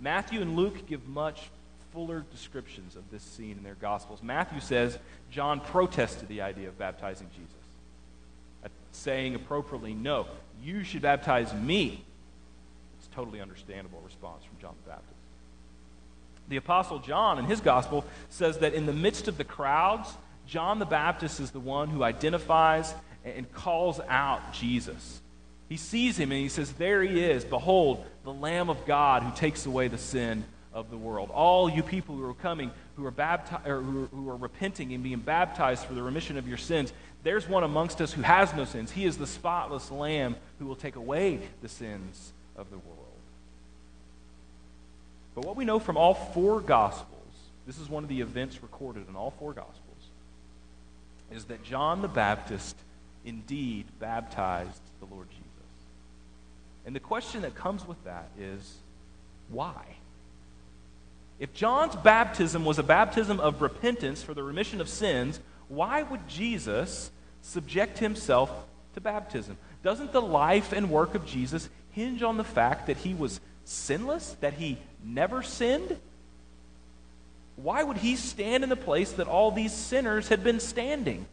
Matthew 0.00 0.40
and 0.40 0.56
Luke 0.56 0.86
give 0.86 1.06
much 1.08 1.50
fuller 1.92 2.24
descriptions 2.32 2.96
of 2.96 3.08
this 3.10 3.22
scene 3.22 3.56
in 3.56 3.62
their 3.62 3.74
Gospels. 3.74 4.22
Matthew 4.22 4.60
says 4.60 4.98
John 5.30 5.60
protested 5.60 6.28
the 6.28 6.42
idea 6.42 6.68
of 6.68 6.78
baptizing 6.78 7.28
Jesus, 7.34 7.54
uh, 8.64 8.68
saying 8.92 9.34
appropriately, 9.34 9.94
No, 9.94 10.26
you 10.62 10.84
should 10.84 11.02
baptize 11.02 11.54
me. 11.54 12.04
It's 12.98 13.08
a 13.08 13.14
totally 13.14 13.40
understandable 13.40 14.02
response 14.04 14.44
from 14.44 14.60
John 14.60 14.74
the 14.84 14.90
Baptist. 14.90 15.23
The 16.48 16.56
Apostle 16.56 16.98
John, 16.98 17.38
in 17.38 17.46
his 17.46 17.60
Gospel, 17.60 18.04
says 18.28 18.58
that 18.58 18.74
in 18.74 18.86
the 18.86 18.92
midst 18.92 19.28
of 19.28 19.38
the 19.38 19.44
crowds, 19.44 20.14
John 20.46 20.78
the 20.78 20.84
Baptist 20.84 21.40
is 21.40 21.50
the 21.50 21.60
one 21.60 21.88
who 21.88 22.02
identifies 22.02 22.94
and 23.24 23.50
calls 23.52 24.00
out 24.08 24.52
Jesus. 24.52 25.22
He 25.68 25.76
sees 25.76 26.18
him 26.18 26.30
and 26.30 26.40
he 26.40 26.48
says, 26.48 26.72
There 26.72 27.02
he 27.02 27.24
is. 27.24 27.44
Behold, 27.44 28.04
the 28.24 28.32
Lamb 28.32 28.68
of 28.68 28.84
God 28.86 29.22
who 29.22 29.34
takes 29.34 29.64
away 29.66 29.88
the 29.88 29.98
sin 29.98 30.44
of 30.72 30.90
the 30.90 30.96
world. 30.96 31.30
All 31.32 31.70
you 31.70 31.82
people 31.82 32.16
who 32.16 32.28
are 32.28 32.34
coming, 32.34 32.70
who 32.96 33.06
are, 33.06 33.10
baptized, 33.10 33.66
or 33.66 33.80
who, 33.80 34.06
who 34.06 34.28
are 34.28 34.36
repenting 34.36 34.92
and 34.92 35.02
being 35.02 35.20
baptized 35.20 35.86
for 35.86 35.94
the 35.94 36.02
remission 36.02 36.36
of 36.36 36.46
your 36.46 36.58
sins, 36.58 36.92
there's 37.22 37.48
one 37.48 37.62
amongst 37.62 38.00
us 38.00 38.12
who 38.12 38.22
has 38.22 38.52
no 38.54 38.64
sins. 38.64 38.90
He 38.90 39.06
is 39.06 39.16
the 39.16 39.26
spotless 39.26 39.90
Lamb 39.90 40.36
who 40.58 40.66
will 40.66 40.76
take 40.76 40.96
away 40.96 41.40
the 41.62 41.68
sins 41.68 42.32
of 42.56 42.70
the 42.70 42.78
world. 42.78 43.03
But 45.34 45.44
what 45.44 45.56
we 45.56 45.64
know 45.64 45.78
from 45.78 45.96
all 45.96 46.14
four 46.14 46.60
Gospels, 46.60 47.08
this 47.66 47.78
is 47.78 47.88
one 47.88 48.04
of 48.04 48.08
the 48.08 48.20
events 48.20 48.62
recorded 48.62 49.08
in 49.08 49.16
all 49.16 49.32
four 49.38 49.52
Gospels, 49.52 49.80
is 51.32 51.44
that 51.46 51.64
John 51.64 52.02
the 52.02 52.08
Baptist 52.08 52.76
indeed 53.24 53.86
baptized 53.98 54.80
the 55.00 55.06
Lord 55.06 55.28
Jesus. 55.30 55.44
And 56.86 56.94
the 56.94 57.00
question 57.00 57.42
that 57.42 57.54
comes 57.54 57.86
with 57.86 58.02
that 58.04 58.28
is 58.38 58.76
why? 59.48 59.96
If 61.40 61.52
John's 61.52 61.96
baptism 61.96 62.64
was 62.64 62.78
a 62.78 62.82
baptism 62.82 63.40
of 63.40 63.60
repentance 63.60 64.22
for 64.22 64.34
the 64.34 64.42
remission 64.42 64.80
of 64.80 64.88
sins, 64.88 65.40
why 65.68 66.02
would 66.02 66.28
Jesus 66.28 67.10
subject 67.42 67.98
himself 67.98 68.50
to 68.94 69.00
baptism? 69.00 69.56
Doesn't 69.82 70.12
the 70.12 70.22
life 70.22 70.72
and 70.72 70.90
work 70.90 71.14
of 71.14 71.26
Jesus 71.26 71.68
hinge 71.90 72.22
on 72.22 72.36
the 72.36 72.44
fact 72.44 72.86
that 72.86 72.98
he 72.98 73.14
was 73.14 73.40
sinless, 73.64 74.36
that 74.40 74.54
he 74.54 74.78
never 75.04 75.42
sinned? 75.42 75.96
Why 77.56 77.82
would 77.82 77.98
he 77.98 78.16
stand 78.16 78.64
in 78.64 78.70
the 78.70 78.76
place 78.76 79.12
that 79.12 79.28
all 79.28 79.50
these 79.50 79.72
sinners 79.72 80.28
had 80.28 80.42
been 80.42 80.60
standing? 80.60 81.26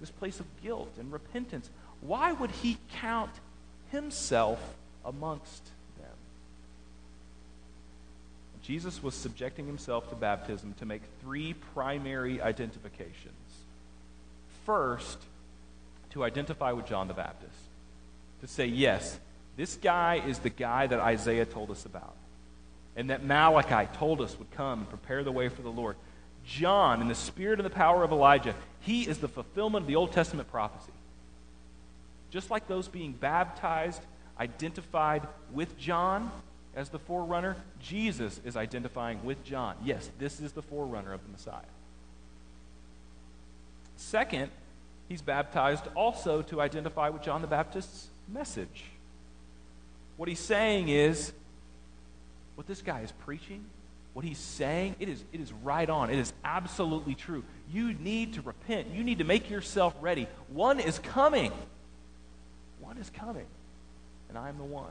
This 0.00 0.10
place 0.10 0.40
of 0.40 0.46
guilt 0.62 0.92
and 0.98 1.12
repentance. 1.12 1.70
Why 2.00 2.32
would 2.32 2.50
he 2.50 2.78
count 2.94 3.32
himself 3.90 4.60
amongst 5.04 5.64
them. 5.98 6.10
Jesus 8.62 9.02
was 9.02 9.14
subjecting 9.14 9.66
himself 9.66 10.08
to 10.10 10.14
baptism 10.14 10.74
to 10.78 10.86
make 10.86 11.02
three 11.22 11.54
primary 11.74 12.40
identifications. 12.42 13.34
First, 14.66 15.18
to 16.10 16.24
identify 16.24 16.72
with 16.72 16.86
John 16.86 17.08
the 17.08 17.14
Baptist. 17.14 17.54
To 18.42 18.46
say, 18.46 18.66
yes, 18.66 19.18
this 19.56 19.76
guy 19.76 20.22
is 20.26 20.38
the 20.40 20.50
guy 20.50 20.86
that 20.86 21.00
Isaiah 21.00 21.46
told 21.46 21.70
us 21.70 21.86
about, 21.86 22.14
and 22.98 23.10
that 23.10 23.24
Malachi 23.24 23.88
told 23.96 24.20
us 24.20 24.36
would 24.38 24.50
come 24.50 24.80
and 24.80 24.88
prepare 24.88 25.22
the 25.22 25.30
way 25.30 25.48
for 25.48 25.62
the 25.62 25.70
Lord. 25.70 25.94
John, 26.44 27.00
in 27.00 27.06
the 27.06 27.14
spirit 27.14 27.60
and 27.60 27.64
the 27.64 27.70
power 27.70 28.02
of 28.02 28.10
Elijah, 28.10 28.56
he 28.80 29.06
is 29.06 29.18
the 29.18 29.28
fulfillment 29.28 29.84
of 29.84 29.86
the 29.86 29.94
Old 29.94 30.10
Testament 30.10 30.50
prophecy. 30.50 30.90
Just 32.30 32.50
like 32.50 32.66
those 32.66 32.88
being 32.88 33.12
baptized 33.12 34.02
identified 34.40 35.22
with 35.52 35.78
John 35.78 36.32
as 36.74 36.88
the 36.88 36.98
forerunner, 36.98 37.56
Jesus 37.80 38.40
is 38.44 38.56
identifying 38.56 39.24
with 39.24 39.44
John. 39.44 39.76
Yes, 39.84 40.10
this 40.18 40.40
is 40.40 40.50
the 40.50 40.62
forerunner 40.62 41.12
of 41.12 41.22
the 41.22 41.30
Messiah. 41.30 41.62
Second, 43.96 44.50
he's 45.08 45.22
baptized 45.22 45.84
also 45.94 46.42
to 46.42 46.60
identify 46.60 47.10
with 47.10 47.22
John 47.22 47.42
the 47.42 47.46
Baptist's 47.46 48.08
message. 48.26 48.84
What 50.16 50.28
he's 50.28 50.40
saying 50.40 50.88
is 50.88 51.32
what 52.58 52.66
this 52.66 52.82
guy 52.82 53.02
is 53.02 53.12
preaching, 53.24 53.64
what 54.14 54.24
he's 54.24 54.36
saying, 54.36 54.96
it 54.98 55.08
is, 55.08 55.22
it 55.32 55.40
is 55.40 55.52
right 55.52 55.88
on. 55.88 56.10
It 56.10 56.18
is 56.18 56.32
absolutely 56.42 57.14
true. 57.14 57.44
You 57.72 57.94
need 57.94 58.34
to 58.34 58.42
repent. 58.42 58.88
You 58.92 59.04
need 59.04 59.18
to 59.18 59.24
make 59.24 59.48
yourself 59.48 59.94
ready. 60.00 60.26
One 60.48 60.80
is 60.80 60.98
coming. 60.98 61.52
One 62.80 62.98
is 62.98 63.10
coming. 63.10 63.46
And 64.28 64.36
I 64.36 64.48
am 64.48 64.58
the 64.58 64.64
one. 64.64 64.90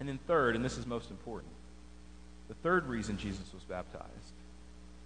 And 0.00 0.08
then, 0.08 0.18
third, 0.26 0.56
and 0.56 0.64
this 0.64 0.76
is 0.76 0.88
most 0.88 1.08
important, 1.08 1.52
the 2.48 2.54
third 2.54 2.88
reason 2.88 3.16
Jesus 3.16 3.46
was 3.54 3.62
baptized, 3.62 4.08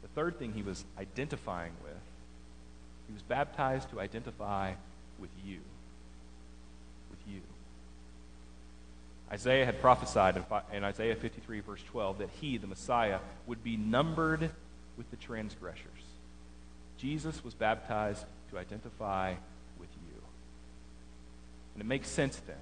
the 0.00 0.08
third 0.14 0.38
thing 0.38 0.54
he 0.54 0.62
was 0.62 0.82
identifying 0.98 1.72
with, 1.82 1.92
he 3.06 3.12
was 3.12 3.20
baptized 3.20 3.90
to 3.90 4.00
identify 4.00 4.72
with 5.18 5.28
you. 5.44 5.58
With 7.10 7.20
you. 7.34 7.42
Isaiah 9.30 9.64
had 9.64 9.80
prophesied 9.80 10.42
in 10.72 10.84
Isaiah 10.84 11.16
53, 11.16 11.60
verse 11.60 11.82
12, 11.90 12.18
that 12.18 12.30
he, 12.40 12.58
the 12.58 12.66
Messiah, 12.66 13.18
would 13.46 13.62
be 13.64 13.76
numbered 13.76 14.50
with 14.96 15.10
the 15.10 15.16
transgressors. 15.16 15.82
Jesus 16.96 17.44
was 17.44 17.52
baptized 17.54 18.24
to 18.50 18.58
identify 18.58 19.34
with 19.78 19.88
you. 20.06 20.20
And 21.74 21.82
it 21.82 21.86
makes 21.86 22.08
sense 22.08 22.40
then. 22.46 22.56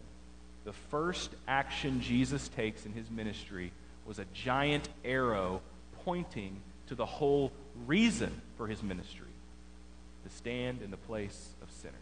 The 0.64 0.73
first 0.73 1.30
action 1.47 2.00
Jesus 2.00 2.49
takes 2.49 2.87
in 2.87 2.92
his 2.92 3.11
ministry 3.11 3.71
was 4.06 4.18
a 4.18 4.25
giant 4.33 4.88
arrow 5.04 5.61
pointing 6.04 6.61
to 6.88 6.94
the 6.94 7.06
whole 7.06 7.52
reason 7.87 8.40
for 8.56 8.66
his 8.66 8.83
ministry 8.83 9.26
to 10.25 10.35
stand 10.35 10.80
in 10.83 10.90
the 10.90 10.97
place 10.97 11.50
of 11.62 11.71
sinners. 11.71 11.94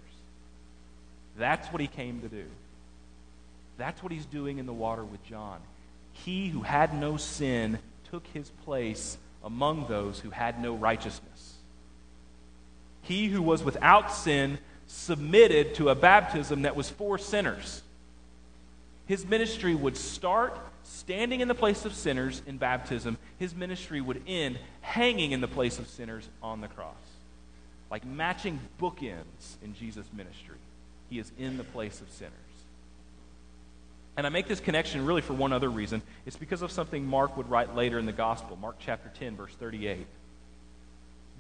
That's 1.37 1.69
what 1.69 1.81
he 1.81 1.89
came 1.89 2.21
to 2.21 2.29
do. 2.29 2.45
That's 3.79 4.03
what 4.03 4.13
he's 4.13 4.27
doing 4.27 4.59
in 4.59 4.67
the 4.67 4.73
water 4.73 5.05
with 5.05 5.25
John. 5.25 5.61
He 6.13 6.49
who 6.49 6.63
had 6.63 6.95
no 6.95 7.17
sin 7.17 7.79
took 8.11 8.27
his 8.29 8.51
place 8.65 9.17
among 9.43 9.87
those 9.89 10.21
who 10.21 10.31
had 10.31 10.63
no 10.63 10.75
righteousness. 10.75 11.55
He 13.03 13.29
who 13.29 13.43
was 13.43 13.63
without 13.63 14.13
sin 14.13 14.59
submitted 14.87 15.75
to 15.77 15.89
a 15.89 15.95
baptism 15.95 16.63
that 16.63 16.77
was 16.77 16.91
for 16.91 17.19
sinners. 17.19 17.83
His 19.07 19.27
ministry 19.27 19.75
would 19.75 19.97
start 19.97 20.57
standing 20.85 21.41
in 21.41 21.49
the 21.49 21.55
place 21.55 21.85
of 21.85 21.95
sinners 21.95 22.43
in 22.47 22.59
baptism. 22.59 23.19
His 23.39 23.55
ministry 23.55 24.01
would 24.01 24.23
end 24.27 24.59
hanging 24.81 25.33
in 25.33 25.41
the 25.41 25.49
place 25.49 25.79
of 25.79 25.89
sinners 25.89 26.29
on 26.43 26.61
the 26.61 26.69
cross. 26.69 26.95
Like 27.91 28.05
matching 28.05 28.61
bookends 28.81 29.57
in 29.63 29.75
Jesus' 29.75 30.07
ministry. 30.13 30.57
He 31.11 31.19
is 31.19 31.31
in 31.39 31.57
the 31.57 31.65
place 31.65 32.01
of 32.01 32.11
sinners. 32.11 32.33
And 34.17 34.27
I 34.27 34.31
make 34.31 34.47
this 34.47 34.61
connection 34.61 35.07
really 35.07 35.23
for 35.23 35.33
one 35.33 35.53
other 35.53 35.71
reason. 35.71 36.03
It's 36.27 36.37
because 36.37 36.63
of 36.63 36.71
something 36.71 37.07
Mark 37.07 37.37
would 37.37 37.49
write 37.49 37.75
later 37.75 37.99
in 37.99 38.07
the 38.07 38.13
gospel, 38.13 38.57
Mark 38.57 38.77
chapter 38.79 39.11
10, 39.19 39.37
verse 39.37 39.55
38. 39.55 40.07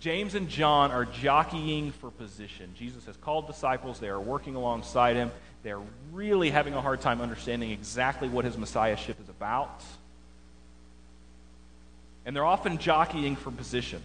James 0.00 0.34
and 0.34 0.48
John 0.48 0.90
are 0.90 1.04
jockeying 1.04 1.92
for 1.92 2.10
position. 2.10 2.74
Jesus 2.76 3.04
has 3.06 3.16
called 3.18 3.46
disciples, 3.46 4.00
they 4.00 4.08
are 4.08 4.20
working 4.20 4.56
alongside 4.56 5.16
him. 5.16 5.30
They're 5.62 5.80
really 6.12 6.50
having 6.50 6.74
a 6.74 6.80
hard 6.80 7.00
time 7.00 7.20
understanding 7.20 7.70
exactly 7.70 8.28
what 8.28 8.44
his 8.44 8.58
messiahship 8.58 9.20
is 9.22 9.28
about. 9.28 9.84
And 12.26 12.34
they're 12.34 12.44
often 12.44 12.78
jockeying 12.78 13.36
for 13.36 13.52
position. 13.52 14.02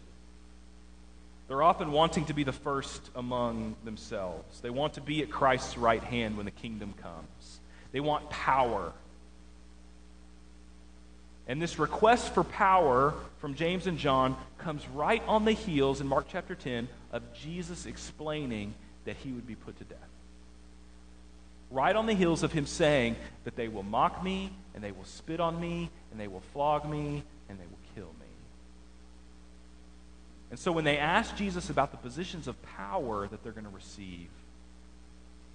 They're 1.47 1.63
often 1.63 1.91
wanting 1.91 2.25
to 2.25 2.33
be 2.33 2.43
the 2.43 2.51
first 2.51 3.01
among 3.15 3.75
themselves. 3.83 4.59
They 4.61 4.69
want 4.69 4.95
to 4.95 5.01
be 5.01 5.23
at 5.23 5.31
Christ's 5.31 5.77
right 5.77 6.03
hand 6.03 6.35
when 6.35 6.45
the 6.45 6.51
kingdom 6.51 6.93
comes. 7.01 7.59
They 7.91 7.99
want 7.99 8.29
power. 8.29 8.93
And 11.47 11.61
this 11.61 11.79
request 11.79 12.33
for 12.33 12.43
power 12.43 13.13
from 13.39 13.55
James 13.55 13.87
and 13.87 13.97
John 13.97 14.35
comes 14.57 14.85
right 14.89 15.23
on 15.27 15.45
the 15.45 15.53
heels 15.53 16.01
in 16.01 16.07
Mark 16.07 16.25
chapter 16.29 16.55
10 16.55 16.89
of 17.11 17.23
Jesus 17.33 17.85
explaining 17.85 18.73
that 19.05 19.15
he 19.17 19.31
would 19.31 19.47
be 19.47 19.55
put 19.55 19.77
to 19.77 19.85
death. 19.85 19.97
Right 21.71 21.95
on 21.95 22.05
the 22.05 22.13
heels 22.13 22.43
of 22.43 22.51
him 22.51 22.65
saying 22.65 23.15
that 23.45 23.55
they 23.55 23.67
will 23.67 23.83
mock 23.83 24.23
me, 24.23 24.51
and 24.73 24.83
they 24.83 24.91
will 24.91 25.05
spit 25.05 25.39
on 25.39 25.59
me, 25.59 25.89
and 26.11 26.19
they 26.19 26.27
will 26.27 26.43
flog 26.53 26.89
me, 26.89 27.23
and 27.49 27.57
they 27.57 27.65
will 27.65 27.79
kill 27.95 28.13
me. 28.19 28.25
And 30.49 30.59
so 30.59 30.71
when 30.71 30.85
they 30.85 30.97
ask 30.97 31.35
Jesus 31.35 31.69
about 31.69 31.91
the 31.91 31.97
positions 31.97 32.47
of 32.47 32.61
power 32.63 33.27
that 33.27 33.43
they're 33.43 33.51
going 33.51 33.65
to 33.65 33.69
receive, 33.69 34.29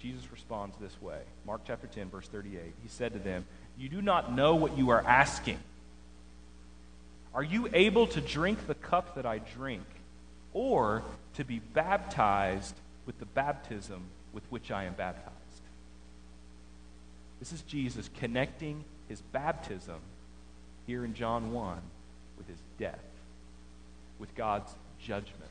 Jesus 0.03 0.29
responds 0.33 0.75
this 0.81 1.01
way 1.01 1.21
Mark 1.47 1.61
chapter 1.65 1.87
10, 1.87 2.09
verse 2.09 2.27
38. 2.27 2.59
He 2.59 2.89
said 2.89 3.13
to 3.13 3.19
them, 3.19 3.45
You 3.77 3.87
do 3.87 4.01
not 4.01 4.33
know 4.33 4.55
what 4.55 4.77
you 4.77 4.89
are 4.89 5.01
asking. 5.01 5.59
Are 7.33 7.41
you 7.41 7.69
able 7.73 8.05
to 8.07 8.19
drink 8.19 8.67
the 8.67 8.75
cup 8.75 9.15
that 9.15 9.25
I 9.25 9.39
drink, 9.39 9.85
or 10.53 11.03
to 11.35 11.45
be 11.45 11.59
baptized 11.59 12.75
with 13.05 13.17
the 13.19 13.25
baptism 13.25 14.03
with 14.33 14.43
which 14.49 14.71
I 14.71 14.83
am 14.83 14.93
baptized? 14.93 15.31
This 17.39 17.53
is 17.53 17.61
Jesus 17.61 18.09
connecting 18.19 18.83
his 19.07 19.21
baptism 19.21 19.99
here 20.85 21.05
in 21.05 21.13
John 21.13 21.53
1 21.53 21.77
with 22.37 22.47
his 22.49 22.59
death, 22.77 22.99
with 24.19 24.35
God's 24.35 24.73
judgment. 24.99 25.49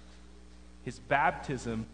His 0.84 0.98
baptism 0.98 1.86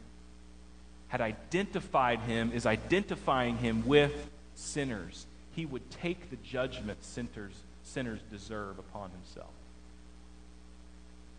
had 1.09 1.21
identified 1.21 2.21
him, 2.21 2.53
is 2.53 2.67
identifying 2.67 3.57
him 3.57 3.87
with 3.87 4.31
sinners. 4.55 5.27
He 5.55 5.67
would 5.67 5.91
take 5.91 6.31
the 6.31 6.37
judgment 6.37 7.03
sinners, 7.05 7.55
sinners 7.83 8.21
deserve 8.31 8.79
upon 8.79 9.11
himself. 9.11 9.51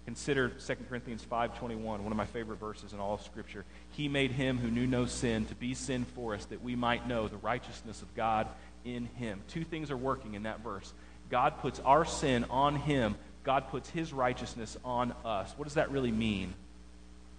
Consider 0.05 0.49
2 0.49 0.88
Corinthians 0.89 1.23
5:21, 1.23 2.03
one 2.03 2.11
of 2.11 2.17
my 2.17 2.25
favorite 2.25 2.59
verses 2.59 2.93
in 2.93 2.99
all 2.99 3.13
of 3.13 3.21
scripture. 3.21 3.63
He 3.91 4.07
made 4.07 4.31
him 4.31 4.57
who 4.57 4.71
knew 4.71 4.88
no 4.88 5.05
sin 5.05 5.45
to 5.45 5.55
be 5.55 5.75
sin 5.75 6.03
for 6.03 6.33
us 6.33 6.45
that 6.45 6.63
we 6.63 6.75
might 6.75 7.07
know 7.07 7.27
the 7.27 7.38
righteousness 7.38 8.01
of 8.01 8.13
God 8.15 8.47
in 8.83 9.05
him. 9.17 9.41
Two 9.49 9.63
things 9.63 9.91
are 9.91 9.97
working 9.97 10.33
in 10.33 10.43
that 10.43 10.61
verse. 10.61 10.93
God 11.29 11.59
puts 11.59 11.79
our 11.81 12.05
sin 12.05 12.45
on 12.49 12.75
him. 12.75 13.15
God 13.43 13.67
puts 13.69 13.89
his 13.91 14.11
righteousness 14.11 14.77
on 14.83 15.13
us. 15.23 15.53
What 15.57 15.65
does 15.65 15.75
that 15.75 15.91
really 15.91 16.11
mean? 16.11 16.55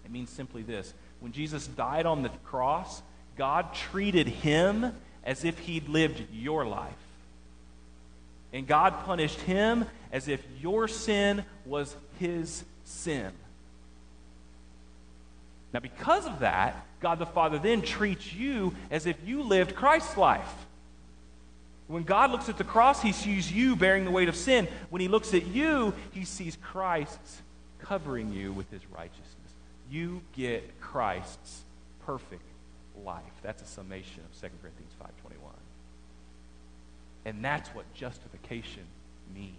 It 0.04 0.12
means 0.12 0.30
simply 0.30 0.62
this 0.62 0.94
when 1.20 1.32
Jesus 1.32 1.66
died 1.66 2.06
on 2.06 2.22
the 2.22 2.30
cross, 2.44 3.02
God 3.36 3.74
treated 3.74 4.26
him 4.26 4.92
as 5.24 5.44
if 5.44 5.58
he'd 5.60 5.88
lived 5.88 6.22
your 6.32 6.66
life. 6.66 6.92
And 8.52 8.66
God 8.66 9.04
punished 9.04 9.40
him 9.42 9.84
as 10.10 10.26
if 10.26 10.42
your 10.60 10.88
sin 10.88 11.44
was 11.64 11.94
his 12.18 12.64
sin. 12.84 13.30
Now, 15.72 15.80
because 15.80 16.26
of 16.26 16.40
that, 16.40 16.84
God 17.00 17.20
the 17.20 17.26
Father 17.26 17.58
then 17.58 17.82
treats 17.82 18.32
you 18.32 18.74
as 18.90 19.06
if 19.06 19.16
you 19.24 19.42
lived 19.42 19.76
Christ's 19.76 20.16
life. 20.16 20.52
When 21.86 22.02
God 22.02 22.30
looks 22.30 22.48
at 22.48 22.58
the 22.58 22.64
cross, 22.64 23.02
he 23.02 23.12
sees 23.12 23.52
you 23.52 23.76
bearing 23.76 24.04
the 24.04 24.10
weight 24.10 24.28
of 24.28 24.36
sin. 24.36 24.68
When 24.90 25.00
he 25.00 25.08
looks 25.08 25.32
at 25.34 25.46
you, 25.46 25.94
he 26.12 26.24
sees 26.24 26.56
Christ 26.56 27.18
covering 27.78 28.32
you 28.32 28.52
with 28.52 28.70
his 28.70 28.82
righteousness 28.92 29.29
you 29.90 30.22
get 30.32 30.80
Christ's 30.80 31.62
perfect 32.06 32.42
life. 33.04 33.22
That's 33.42 33.62
a 33.62 33.66
summation 33.66 34.22
of 34.24 34.40
2 34.40 34.48
Corinthians 34.62 34.92
5.21. 35.02 35.50
And 37.24 37.44
that's 37.44 37.68
what 37.70 37.92
justification 37.94 38.84
means. 39.34 39.56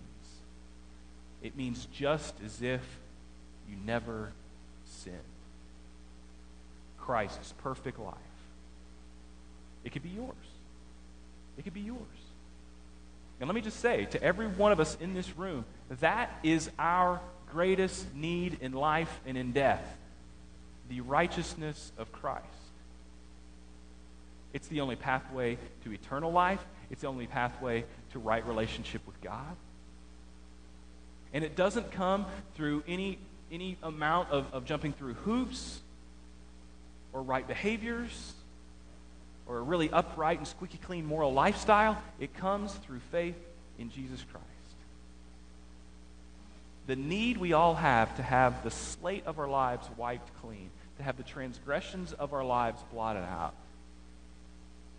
It 1.41 1.55
means 1.55 1.87
just 1.93 2.35
as 2.45 2.61
if 2.61 2.81
you 3.69 3.75
never 3.85 4.31
sinned. 4.85 5.17
Christ's 6.99 7.53
perfect 7.63 7.99
life. 7.99 8.15
It 9.83 9.91
could 9.91 10.03
be 10.03 10.09
yours. 10.09 10.35
It 11.57 11.63
could 11.63 11.73
be 11.73 11.81
yours. 11.81 11.99
And 13.39 13.47
let 13.47 13.55
me 13.55 13.61
just 13.61 13.79
say 13.79 14.05
to 14.05 14.21
every 14.21 14.47
one 14.47 14.71
of 14.71 14.79
us 14.79 14.95
in 15.01 15.13
this 15.13 15.35
room, 15.35 15.65
that 15.99 16.39
is 16.43 16.69
our 16.77 17.19
greatest 17.51 18.13
need 18.13 18.59
in 18.61 18.71
life 18.71 19.19
and 19.25 19.35
in 19.35 19.51
death 19.51 19.83
the 20.91 20.99
righteousness 20.99 21.93
of 21.97 22.11
Christ. 22.11 22.45
It's 24.51 24.67
the 24.67 24.81
only 24.81 24.97
pathway 24.97 25.57
to 25.85 25.93
eternal 25.93 26.33
life. 26.33 26.61
It's 26.89 27.01
the 27.01 27.07
only 27.07 27.27
pathway 27.27 27.85
to 28.11 28.19
right 28.19 28.45
relationship 28.45 29.01
with 29.07 29.19
God. 29.21 29.55
And 31.33 31.45
it 31.45 31.55
doesn't 31.55 31.93
come 31.93 32.25
through 32.55 32.83
any, 32.89 33.19
any 33.49 33.77
amount 33.81 34.31
of, 34.31 34.53
of 34.53 34.65
jumping 34.65 34.91
through 34.91 35.13
hoops 35.13 35.79
or 37.13 37.21
right 37.21 37.47
behaviors 37.47 38.33
or 39.47 39.59
a 39.59 39.61
really 39.61 39.89
upright 39.89 40.39
and 40.39 40.47
squeaky 40.47 40.77
clean 40.77 41.05
moral 41.05 41.31
lifestyle. 41.31 41.97
It 42.19 42.35
comes 42.35 42.73
through 42.73 42.99
faith 43.11 43.37
in 43.79 43.91
Jesus 43.91 44.21
Christ. 44.29 44.45
The 46.87 46.97
need 46.97 47.37
we 47.37 47.53
all 47.53 47.75
have 47.75 48.13
to 48.17 48.23
have 48.23 48.61
the 48.65 48.71
slate 48.71 49.25
of 49.25 49.39
our 49.39 49.47
lives 49.47 49.87
wiped 49.95 50.29
clean, 50.41 50.69
to 51.01 51.05
have 51.05 51.17
the 51.17 51.23
transgressions 51.23 52.13
of 52.13 52.31
our 52.31 52.45
lives 52.45 52.79
blotted 52.93 53.23
out, 53.23 53.55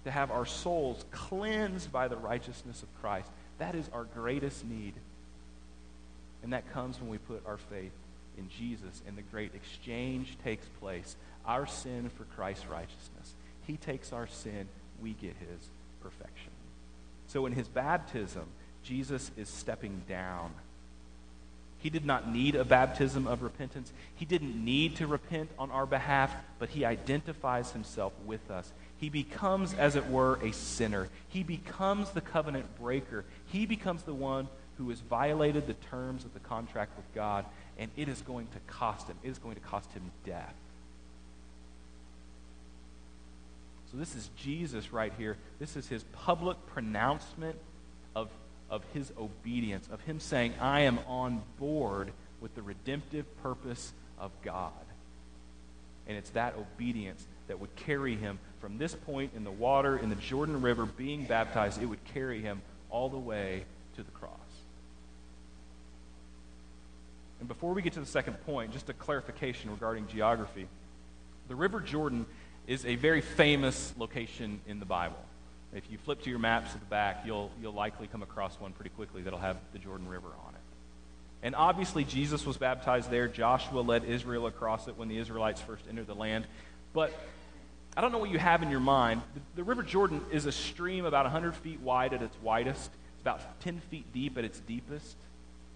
to 0.04 0.11
have 0.11 0.32
our 0.32 0.44
souls 0.44 1.04
cleansed 1.12 1.92
by 1.92 2.09
the 2.09 2.16
righteousness 2.16 2.82
of 2.82 2.88
Christ. 3.00 3.30
That 3.59 3.76
is 3.76 3.88
our 3.92 4.02
greatest 4.02 4.64
need. 4.64 4.94
And 6.42 6.52
that 6.52 6.68
comes 6.73 7.00
when 7.00 7.09
we 7.09 7.18
put 7.18 7.47
our 7.47 7.56
faith 7.56 7.92
in 8.37 8.49
Jesus 8.49 9.00
and 9.06 9.16
the 9.16 9.23
great 9.23 9.54
exchange 9.54 10.37
takes 10.42 10.66
place. 10.80 11.14
Our 11.47 11.68
sin 11.68 12.11
for 12.16 12.25
Christ's 12.25 12.66
righteousness. 12.66 13.35
He 13.68 13.76
takes 13.76 14.12
our 14.12 14.26
sin, 14.26 14.66
we 15.00 15.12
get 15.12 15.37
his 15.38 15.68
perfection. 16.02 16.50
So 17.28 17.47
in 17.47 17.52
his 17.52 17.68
baptism, 17.68 18.47
Jesus 18.82 19.30
is 19.37 19.49
stepping 19.49 20.02
down. 20.09 20.50
He 21.82 21.90
did 21.90 22.04
not 22.04 22.28
need 22.28 22.54
a 22.54 22.64
baptism 22.64 23.26
of 23.26 23.42
repentance. 23.42 23.92
He 24.14 24.24
didn't 24.24 24.64
need 24.64 24.96
to 24.96 25.08
repent 25.08 25.50
on 25.58 25.72
our 25.72 25.84
behalf, 25.84 26.32
but 26.60 26.68
he 26.68 26.84
identifies 26.84 27.72
himself 27.72 28.12
with 28.24 28.52
us. 28.52 28.72
He 28.98 29.08
becomes, 29.08 29.74
as 29.74 29.96
it 29.96 30.08
were, 30.08 30.38
a 30.42 30.52
sinner. 30.52 31.08
He 31.28 31.42
becomes 31.42 32.10
the 32.10 32.20
covenant 32.20 32.66
breaker. 32.78 33.24
He 33.46 33.66
becomes 33.66 34.04
the 34.04 34.14
one 34.14 34.46
who 34.78 34.90
has 34.90 35.00
violated 35.00 35.66
the 35.66 35.74
terms 35.74 36.24
of 36.24 36.32
the 36.34 36.40
contract 36.40 36.96
with 36.96 37.12
God, 37.16 37.44
and 37.76 37.90
it 37.96 38.08
is 38.08 38.20
going 38.22 38.46
to 38.48 38.60
cost 38.68 39.08
him. 39.08 39.16
It 39.24 39.30
is 39.30 39.38
going 39.38 39.56
to 39.56 39.60
cost 39.60 39.90
him 39.92 40.02
death. 40.24 40.54
So, 43.90 43.98
this 43.98 44.14
is 44.14 44.30
Jesus 44.36 44.92
right 44.92 45.12
here. 45.18 45.36
This 45.58 45.76
is 45.76 45.88
his 45.88 46.04
public 46.12 46.64
pronouncement 46.66 47.56
of, 48.14 48.30
of 48.72 48.82
his 48.94 49.12
obedience, 49.18 49.86
of 49.92 50.00
him 50.00 50.18
saying, 50.18 50.54
I 50.58 50.80
am 50.80 50.98
on 51.06 51.42
board 51.60 52.10
with 52.40 52.54
the 52.54 52.62
redemptive 52.62 53.26
purpose 53.42 53.92
of 54.18 54.32
God. 54.42 54.72
And 56.08 56.16
it's 56.16 56.30
that 56.30 56.54
obedience 56.56 57.24
that 57.46 57.60
would 57.60 57.76
carry 57.76 58.16
him 58.16 58.38
from 58.60 58.78
this 58.78 58.94
point 58.94 59.32
in 59.36 59.44
the 59.44 59.50
water, 59.50 59.98
in 59.98 60.08
the 60.08 60.16
Jordan 60.16 60.62
River, 60.62 60.86
being 60.86 61.24
baptized, 61.24 61.82
it 61.82 61.86
would 61.86 62.02
carry 62.14 62.40
him 62.40 62.62
all 62.90 63.10
the 63.10 63.18
way 63.18 63.64
to 63.96 64.02
the 64.02 64.10
cross. 64.12 64.30
And 67.40 67.48
before 67.48 67.74
we 67.74 67.82
get 67.82 67.92
to 67.94 68.00
the 68.00 68.06
second 68.06 68.34
point, 68.46 68.72
just 68.72 68.88
a 68.88 68.94
clarification 68.94 69.70
regarding 69.70 70.06
geography. 70.08 70.66
The 71.48 71.56
River 71.56 71.80
Jordan 71.80 72.24
is 72.66 72.86
a 72.86 72.94
very 72.94 73.20
famous 73.20 73.92
location 73.98 74.60
in 74.66 74.78
the 74.78 74.86
Bible. 74.86 75.18
If 75.74 75.90
you 75.90 75.98
flip 75.98 76.22
to 76.22 76.30
your 76.30 76.38
maps 76.38 76.74
at 76.74 76.80
the 76.80 76.86
back, 76.86 77.22
you'll, 77.24 77.50
you'll 77.60 77.72
likely 77.72 78.06
come 78.06 78.22
across 78.22 78.60
one 78.60 78.72
pretty 78.72 78.90
quickly 78.90 79.22
that'll 79.22 79.38
have 79.38 79.56
the 79.72 79.78
Jordan 79.78 80.08
River 80.08 80.28
on 80.28 80.54
it. 80.54 80.60
And 81.42 81.54
obviously, 81.54 82.04
Jesus 82.04 82.46
was 82.46 82.56
baptized 82.56 83.10
there. 83.10 83.26
Joshua 83.26 83.80
led 83.80 84.04
Israel 84.04 84.46
across 84.46 84.86
it 84.86 84.96
when 84.96 85.08
the 85.08 85.18
Israelites 85.18 85.60
first 85.60 85.84
entered 85.88 86.06
the 86.06 86.14
land. 86.14 86.44
But 86.92 87.12
I 87.96 88.00
don't 88.00 88.12
know 88.12 88.18
what 88.18 88.30
you 88.30 88.38
have 88.38 88.62
in 88.62 88.70
your 88.70 88.80
mind. 88.80 89.22
The, 89.34 89.40
the 89.56 89.64
River 89.64 89.82
Jordan 89.82 90.20
is 90.30 90.46
a 90.46 90.52
stream 90.52 91.04
about 91.04 91.24
100 91.24 91.54
feet 91.56 91.80
wide 91.80 92.12
at 92.12 92.22
its 92.22 92.36
widest, 92.42 92.90
it's 93.14 93.22
about 93.22 93.60
10 93.60 93.80
feet 93.90 94.12
deep 94.12 94.38
at 94.38 94.44
its 94.44 94.61
deepest. 94.61 95.16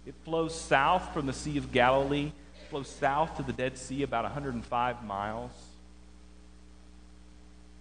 It 0.06 0.14
flows 0.24 0.54
south 0.54 1.12
from 1.12 1.26
the 1.26 1.32
Sea 1.32 1.58
of 1.58 1.72
Galilee, 1.72 2.30
flows 2.70 2.88
south 2.88 3.36
to 3.38 3.42
the 3.42 3.52
Dead 3.52 3.76
Sea 3.76 4.02
about 4.02 4.24
105 4.24 5.04
miles. 5.04 5.50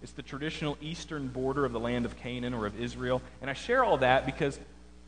It's 0.02 0.12
the 0.12 0.22
traditional 0.22 0.76
eastern 0.80 1.28
border 1.28 1.64
of 1.64 1.72
the 1.72 1.80
land 1.80 2.04
of 2.04 2.16
Canaan 2.18 2.54
or 2.54 2.66
of 2.66 2.80
Israel. 2.80 3.22
And 3.40 3.50
I 3.50 3.54
share 3.54 3.84
all 3.84 3.98
that 3.98 4.26
because 4.26 4.58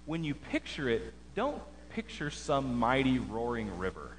when 0.06 0.24
you 0.24 0.34
picture 0.34 0.88
it, 0.88 1.12
don't 1.34 1.60
picture 1.90 2.30
some 2.30 2.78
mighty 2.78 3.18
roaring 3.18 3.78
river 3.78 4.12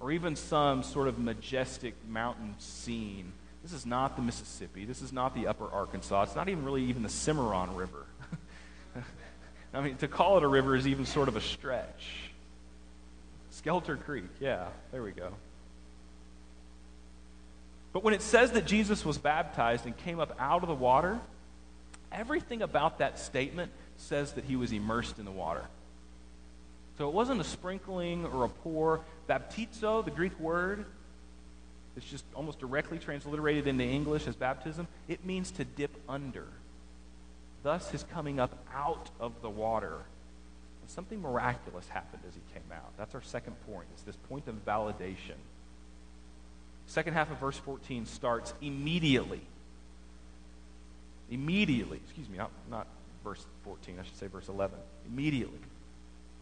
or 0.00 0.12
even 0.12 0.36
some 0.36 0.82
sort 0.82 1.08
of 1.08 1.18
majestic 1.18 1.94
mountain 2.08 2.54
scene. 2.58 3.32
This 3.62 3.72
is 3.72 3.84
not 3.84 4.16
the 4.16 4.22
Mississippi. 4.22 4.84
This 4.84 5.02
is 5.02 5.12
not 5.12 5.34
the 5.34 5.46
upper 5.46 5.70
Arkansas. 5.70 6.22
It's 6.22 6.36
not 6.36 6.48
even 6.48 6.64
really 6.64 6.84
even 6.84 7.02
the 7.02 7.08
Cimarron 7.08 7.74
River. 7.74 8.06
I 9.74 9.80
mean, 9.80 9.96
to 9.96 10.08
call 10.08 10.38
it 10.38 10.44
a 10.44 10.48
river 10.48 10.76
is 10.76 10.86
even 10.86 11.04
sort 11.04 11.28
of 11.28 11.36
a 11.36 11.40
stretch. 11.40 12.30
Skeleton 13.50 13.98
Creek, 13.98 14.24
yeah, 14.40 14.68
there 14.92 15.02
we 15.02 15.10
go. 15.10 15.32
But 17.92 18.04
when 18.04 18.14
it 18.14 18.22
says 18.22 18.52
that 18.52 18.66
Jesus 18.66 19.04
was 19.04 19.18
baptized 19.18 19.86
and 19.86 19.96
came 19.96 20.20
up 20.20 20.36
out 20.38 20.62
of 20.62 20.68
the 20.68 20.74
water, 20.74 21.18
everything 22.12 22.62
about 22.62 22.98
that 22.98 23.18
statement 23.18 23.72
says 23.96 24.32
that 24.32 24.44
he 24.44 24.56
was 24.56 24.72
immersed 24.72 25.18
in 25.18 25.24
the 25.24 25.30
water. 25.30 25.64
So 26.98 27.08
it 27.08 27.14
wasn't 27.14 27.40
a 27.40 27.44
sprinkling 27.44 28.26
or 28.26 28.44
a 28.44 28.48
pour. 28.48 29.00
Baptizo, 29.28 30.04
the 30.04 30.10
Greek 30.10 30.38
word, 30.40 30.84
it's 31.98 32.06
just 32.06 32.24
almost 32.34 32.60
directly 32.60 32.98
transliterated 32.98 33.66
into 33.66 33.84
English 33.84 34.28
as 34.28 34.36
baptism. 34.36 34.86
It 35.08 35.24
means 35.24 35.50
to 35.52 35.64
dip 35.64 35.90
under. 36.08 36.46
Thus, 37.64 37.90
his 37.90 38.04
coming 38.04 38.38
up 38.38 38.56
out 38.72 39.10
of 39.18 39.32
the 39.42 39.50
water. 39.50 39.94
And 40.80 40.90
something 40.90 41.20
miraculous 41.20 41.88
happened 41.88 42.22
as 42.28 42.34
he 42.34 42.40
came 42.54 42.70
out. 42.72 42.96
That's 42.96 43.16
our 43.16 43.22
second 43.22 43.56
point. 43.66 43.88
It's 43.94 44.02
this 44.02 44.16
point 44.28 44.46
of 44.46 44.64
validation. 44.64 45.34
Second 46.88 47.12
half 47.12 47.30
of 47.30 47.36
verse 47.36 47.58
14 47.58 48.06
starts 48.06 48.54
immediately. 48.62 49.42
Immediately. 51.30 52.00
Excuse 52.06 52.28
me, 52.30 52.38
not, 52.38 52.50
not 52.70 52.86
verse 53.22 53.44
14. 53.64 53.98
I 54.00 54.04
should 54.04 54.16
say 54.16 54.26
verse 54.26 54.48
11. 54.48 54.78
Immediately. 55.06 55.58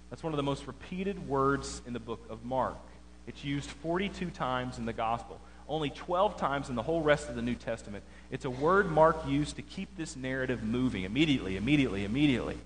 That's 0.08 0.22
one 0.22 0.32
of 0.32 0.36
the 0.36 0.44
most 0.44 0.68
repeated 0.68 1.28
words 1.28 1.82
in 1.84 1.92
the 1.92 1.98
book 1.98 2.24
of 2.30 2.44
Mark. 2.44 2.78
It's 3.26 3.44
used 3.44 3.68
42 3.68 4.30
times 4.30 4.78
in 4.78 4.86
the 4.86 4.92
gospel, 4.92 5.40
only 5.68 5.90
12 5.90 6.36
times 6.36 6.68
in 6.68 6.76
the 6.76 6.82
whole 6.82 7.02
rest 7.02 7.28
of 7.28 7.34
the 7.34 7.42
New 7.42 7.56
Testament. 7.56 8.04
It's 8.30 8.44
a 8.44 8.50
word 8.50 8.88
Mark 8.88 9.26
used 9.26 9.56
to 9.56 9.62
keep 9.62 9.96
this 9.96 10.14
narrative 10.14 10.62
moving 10.62 11.02
immediately, 11.02 11.56
immediately, 11.56 12.04
immediately. 12.04 12.56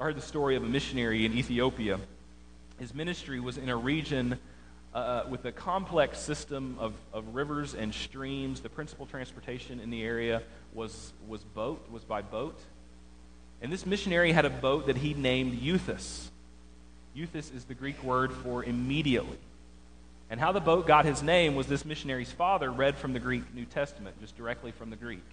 I 0.00 0.04
heard 0.04 0.16
the 0.16 0.22
story 0.22 0.56
of 0.56 0.64
a 0.64 0.68
missionary 0.68 1.24
in 1.24 1.34
Ethiopia. 1.34 2.00
His 2.80 2.92
ministry 2.92 3.38
was 3.38 3.58
in 3.58 3.68
a 3.68 3.76
region 3.76 4.40
uh, 4.98 5.26
with 5.28 5.44
a 5.44 5.52
complex 5.52 6.18
system 6.18 6.76
of, 6.78 6.94
of 7.12 7.34
rivers 7.34 7.74
and 7.74 7.94
streams. 7.94 8.60
The 8.60 8.68
principal 8.68 9.06
transportation 9.06 9.80
in 9.80 9.90
the 9.90 10.02
area 10.02 10.42
was, 10.74 11.12
was 11.26 11.42
boat, 11.42 11.88
was 11.90 12.04
by 12.04 12.22
boat. 12.22 12.58
And 13.60 13.72
this 13.72 13.84
missionary 13.84 14.32
had 14.32 14.44
a 14.44 14.50
boat 14.50 14.86
that 14.86 14.96
he 14.96 15.14
named 15.14 15.60
Euthus. 15.60 16.28
Euthus 17.16 17.54
is 17.54 17.64
the 17.64 17.74
Greek 17.74 18.02
word 18.02 18.32
for 18.32 18.62
immediately. 18.62 19.38
And 20.30 20.38
how 20.38 20.52
the 20.52 20.60
boat 20.60 20.86
got 20.86 21.04
his 21.04 21.22
name 21.22 21.54
was 21.54 21.66
this 21.66 21.84
missionary's 21.84 22.30
father 22.30 22.70
read 22.70 22.96
from 22.96 23.12
the 23.12 23.18
Greek 23.18 23.54
New 23.54 23.64
Testament, 23.64 24.20
just 24.20 24.36
directly 24.36 24.72
from 24.72 24.90
the 24.90 24.96
Greek. 24.96 25.24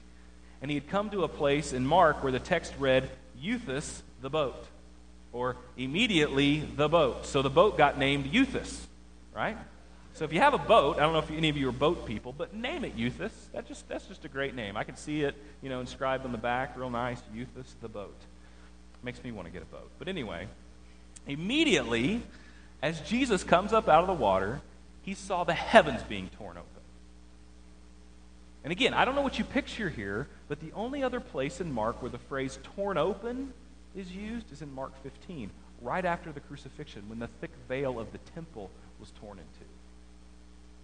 And 0.61 0.71
he 0.71 0.75
had 0.75 0.87
come 0.87 1.09
to 1.09 1.23
a 1.23 1.27
place 1.27 1.73
in 1.73 1.85
Mark 1.85 2.23
where 2.23 2.31
the 2.31 2.39
text 2.39 2.73
read, 2.79 3.09
Euthus, 3.41 4.01
the 4.21 4.29
boat, 4.29 4.65
or 5.33 5.57
immediately 5.77 6.61
the 6.61 6.87
boat. 6.87 7.25
So 7.25 7.41
the 7.41 7.49
boat 7.49 7.77
got 7.77 7.99
named 7.99 8.31
Euthus, 8.31 8.85
right? 9.35 9.57
So 10.13 10.23
if 10.23 10.31
you 10.31 10.39
have 10.39 10.53
a 10.53 10.57
boat, 10.57 10.95
I 10.95 11.01
don't 11.01 11.11
know 11.11 11.19
if 11.19 11.29
any 11.29 11.49
of 11.49 11.57
you 11.57 11.67
are 11.67 11.73
boat 11.73 12.05
people, 12.05 12.31
but 12.31 12.53
name 12.53 12.85
it 12.85 12.97
Euthus. 12.97 13.31
That 13.51 13.67
just, 13.67 13.87
that's 13.89 14.05
just 14.05 14.23
a 14.23 14.29
great 14.29 14.55
name. 14.55 14.77
I 14.77 14.85
can 14.85 14.95
see 14.95 15.23
it, 15.23 15.35
you 15.61 15.69
know, 15.69 15.81
inscribed 15.81 16.25
on 16.25 16.31
the 16.31 16.37
back, 16.37 16.77
real 16.77 16.89
nice, 16.89 17.21
Euthus, 17.35 17.73
the 17.81 17.89
boat. 17.89 18.15
Makes 19.03 19.23
me 19.23 19.33
want 19.33 19.47
to 19.47 19.51
get 19.51 19.61
a 19.61 19.65
boat. 19.65 19.91
But 19.99 20.07
anyway, 20.07 20.47
immediately, 21.27 22.21
as 22.81 23.01
Jesus 23.01 23.43
comes 23.43 23.73
up 23.73 23.89
out 23.89 24.01
of 24.01 24.07
the 24.07 24.13
water, 24.13 24.61
he 25.01 25.13
saw 25.13 25.43
the 25.43 25.53
heavens 25.53 26.01
being 26.03 26.29
torn 26.37 26.57
open. 26.57 26.69
And 28.63 28.71
again, 28.71 28.93
I 28.93 29.05
don't 29.05 29.15
know 29.15 29.21
what 29.21 29.37
you 29.37 29.43
picture 29.43 29.89
here, 29.89 30.27
but 30.47 30.61
the 30.61 30.71
only 30.73 31.03
other 31.03 31.19
place 31.19 31.59
in 31.59 31.71
Mark 31.71 32.01
where 32.01 32.09
the 32.09 32.17
phrase 32.17 32.57
torn 32.75 32.97
open 32.97 33.53
is 33.95 34.11
used 34.11 34.51
is 34.51 34.61
in 34.61 34.73
Mark 34.73 34.91
15, 35.03 35.51
right 35.81 36.05
after 36.05 36.31
the 36.31 36.39
crucifixion, 36.39 37.03
when 37.07 37.19
the 37.19 37.27
thick 37.41 37.51
veil 37.67 37.99
of 37.99 38.11
the 38.11 38.17
temple 38.33 38.71
was 38.99 39.11
torn 39.19 39.37
in 39.37 39.45
two. 39.59 39.65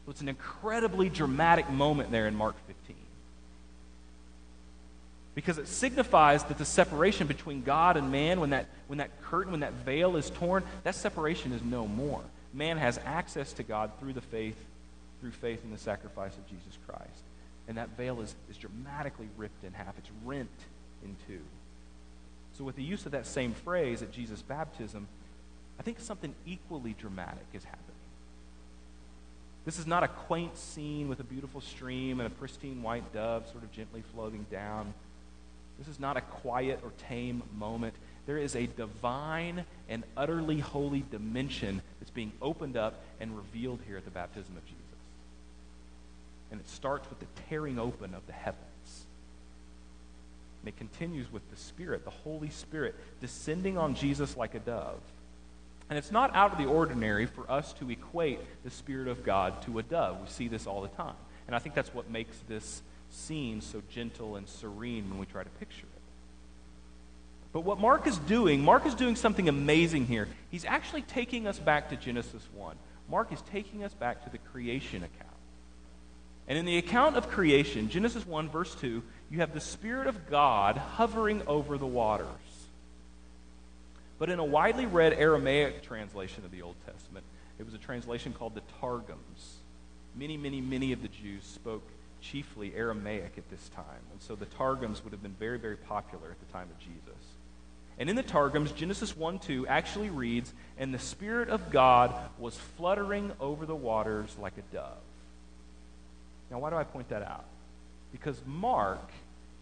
So 0.05 0.11
it's 0.11 0.21
an 0.21 0.29
incredibly 0.29 1.09
dramatic 1.09 1.69
moment 1.69 2.11
there 2.11 2.27
in 2.27 2.35
Mark 2.35 2.55
15 2.67 2.95
because 5.33 5.57
it 5.57 5.67
signifies 5.67 6.43
that 6.45 6.57
the 6.57 6.65
separation 6.65 7.27
between 7.27 7.61
God 7.61 7.95
and 7.95 8.11
man, 8.11 8.39
when 8.39 8.49
that, 8.49 8.67
when 8.87 8.99
that 8.99 9.21
curtain, 9.23 9.51
when 9.51 9.61
that 9.61 9.73
veil 9.73 10.17
is 10.17 10.29
torn, 10.29 10.63
that 10.83 10.95
separation 10.95 11.53
is 11.53 11.61
no 11.63 11.87
more. 11.87 12.21
Man 12.53 12.77
has 12.77 12.99
access 13.05 13.53
to 13.53 13.63
God 13.63 13.91
through 13.99 14.13
the 14.13 14.21
faith, 14.21 14.57
through 15.21 15.31
faith 15.31 15.63
in 15.63 15.71
the 15.71 15.77
sacrifice 15.77 16.35
of 16.35 16.45
Jesus 16.47 16.77
Christ. 16.85 17.23
And 17.67 17.77
that 17.77 17.95
veil 17.95 18.19
is, 18.19 18.35
is 18.49 18.57
dramatically 18.57 19.29
ripped 19.37 19.63
in 19.63 19.71
half, 19.73 19.97
it's 19.97 20.11
rent 20.25 20.49
in 21.03 21.15
two. 21.27 21.39
So, 22.57 22.65
with 22.65 22.75
the 22.75 22.83
use 22.83 23.05
of 23.05 23.13
that 23.13 23.25
same 23.25 23.53
phrase 23.53 24.01
at 24.01 24.11
Jesus' 24.11 24.41
baptism, 24.41 25.07
I 25.79 25.83
think 25.83 26.01
something 26.01 26.35
equally 26.45 26.93
dramatic 26.99 27.45
is 27.53 27.63
happening. 27.63 27.90
This 29.65 29.77
is 29.77 29.85
not 29.85 30.03
a 30.03 30.07
quaint 30.07 30.57
scene 30.57 31.07
with 31.07 31.19
a 31.19 31.23
beautiful 31.23 31.61
stream 31.61 32.19
and 32.19 32.27
a 32.27 32.31
pristine 32.31 32.81
white 32.81 33.13
dove 33.13 33.47
sort 33.51 33.63
of 33.63 33.71
gently 33.71 34.03
floating 34.13 34.45
down. 34.51 34.93
This 35.77 35.87
is 35.87 35.99
not 35.99 36.17
a 36.17 36.21
quiet 36.21 36.79
or 36.83 36.91
tame 37.09 37.43
moment. 37.57 37.93
There 38.25 38.37
is 38.37 38.55
a 38.55 38.67
divine 38.67 39.65
and 39.89 40.03
utterly 40.17 40.59
holy 40.59 41.03
dimension 41.11 41.81
that's 41.99 42.11
being 42.11 42.31
opened 42.41 42.77
up 42.77 43.03
and 43.19 43.35
revealed 43.35 43.79
here 43.87 43.97
at 43.97 44.05
the 44.05 44.11
baptism 44.11 44.55
of 44.57 44.65
Jesus. 44.65 44.77
And 46.51 46.59
it 46.59 46.69
starts 46.69 47.09
with 47.09 47.19
the 47.19 47.25
tearing 47.49 47.79
open 47.79 48.13
of 48.13 48.25
the 48.27 48.33
heavens. 48.33 49.05
And 50.61 50.67
it 50.67 50.77
continues 50.77 51.31
with 51.31 51.49
the 51.49 51.57
Spirit, 51.57 52.03
the 52.03 52.11
Holy 52.11 52.49
Spirit, 52.49 52.95
descending 53.19 53.77
on 53.77 53.95
Jesus 53.95 54.37
like 54.37 54.53
a 54.53 54.59
dove. 54.59 54.99
And 55.91 55.97
it's 55.97 56.09
not 56.09 56.33
out 56.33 56.53
of 56.53 56.57
the 56.57 56.67
ordinary 56.67 57.25
for 57.25 57.51
us 57.51 57.73
to 57.73 57.91
equate 57.91 58.39
the 58.63 58.69
Spirit 58.69 59.09
of 59.09 59.25
God 59.25 59.61
to 59.63 59.77
a 59.77 59.83
dove. 59.83 60.21
We 60.21 60.27
see 60.29 60.47
this 60.47 60.65
all 60.65 60.81
the 60.81 60.87
time. 60.87 61.15
And 61.47 61.55
I 61.55 61.59
think 61.59 61.75
that's 61.75 61.93
what 61.93 62.09
makes 62.09 62.37
this 62.47 62.81
scene 63.09 63.59
so 63.59 63.81
gentle 63.89 64.37
and 64.37 64.47
serene 64.47 65.09
when 65.09 65.19
we 65.19 65.25
try 65.25 65.43
to 65.43 65.49
picture 65.49 65.83
it. 65.83 66.01
But 67.51 67.65
what 67.65 67.77
Mark 67.77 68.07
is 68.07 68.17
doing, 68.19 68.63
Mark 68.63 68.85
is 68.85 68.95
doing 68.95 69.17
something 69.17 69.49
amazing 69.49 70.05
here. 70.05 70.29
He's 70.49 70.63
actually 70.63 71.01
taking 71.01 71.45
us 71.45 71.59
back 71.59 71.89
to 71.89 71.97
Genesis 71.97 72.47
1. 72.55 72.77
Mark 73.09 73.33
is 73.33 73.41
taking 73.51 73.83
us 73.83 73.93
back 73.93 74.23
to 74.23 74.29
the 74.29 74.37
creation 74.37 75.03
account. 75.03 75.27
And 76.47 76.57
in 76.57 76.63
the 76.63 76.77
account 76.77 77.17
of 77.17 77.27
creation, 77.27 77.89
Genesis 77.89 78.25
1, 78.25 78.47
verse 78.47 78.73
2, 78.75 79.03
you 79.29 79.39
have 79.39 79.53
the 79.53 79.59
Spirit 79.59 80.07
of 80.07 80.29
God 80.29 80.77
hovering 80.77 81.41
over 81.47 81.77
the 81.77 81.85
waters. 81.85 82.27
But 84.21 84.29
in 84.29 84.37
a 84.37 84.45
widely 84.45 84.85
read 84.85 85.13
Aramaic 85.13 85.81
translation 85.81 86.45
of 86.45 86.51
the 86.51 86.61
Old 86.61 86.75
Testament, 86.85 87.25
it 87.57 87.65
was 87.65 87.73
a 87.73 87.79
translation 87.79 88.33
called 88.33 88.53
the 88.53 88.61
Targums. 88.79 89.55
Many, 90.15 90.37
many, 90.37 90.61
many 90.61 90.91
of 90.91 91.01
the 91.01 91.07
Jews 91.07 91.43
spoke 91.43 91.81
chiefly 92.21 92.71
Aramaic 92.75 93.33
at 93.35 93.49
this 93.49 93.67
time. 93.69 93.83
And 94.11 94.21
so 94.21 94.35
the 94.35 94.45
Targums 94.45 95.03
would 95.03 95.11
have 95.11 95.23
been 95.23 95.33
very, 95.39 95.57
very 95.57 95.75
popular 95.75 96.29
at 96.29 96.39
the 96.39 96.53
time 96.53 96.67
of 96.69 96.77
Jesus. 96.77 97.19
And 97.97 98.11
in 98.11 98.15
the 98.15 98.21
Targums, 98.21 98.71
Genesis 98.73 99.17
1 99.17 99.39
2 99.39 99.65
actually 99.65 100.11
reads, 100.11 100.53
And 100.77 100.93
the 100.93 100.99
Spirit 100.99 101.49
of 101.49 101.71
God 101.71 102.13
was 102.37 102.55
fluttering 102.77 103.31
over 103.39 103.65
the 103.65 103.75
waters 103.75 104.37
like 104.39 104.53
a 104.59 104.75
dove. 104.75 105.01
Now, 106.51 106.59
why 106.59 106.69
do 106.69 106.75
I 106.75 106.83
point 106.83 107.09
that 107.09 107.23
out? 107.23 107.45
Because 108.11 108.39
Mark 108.45 109.09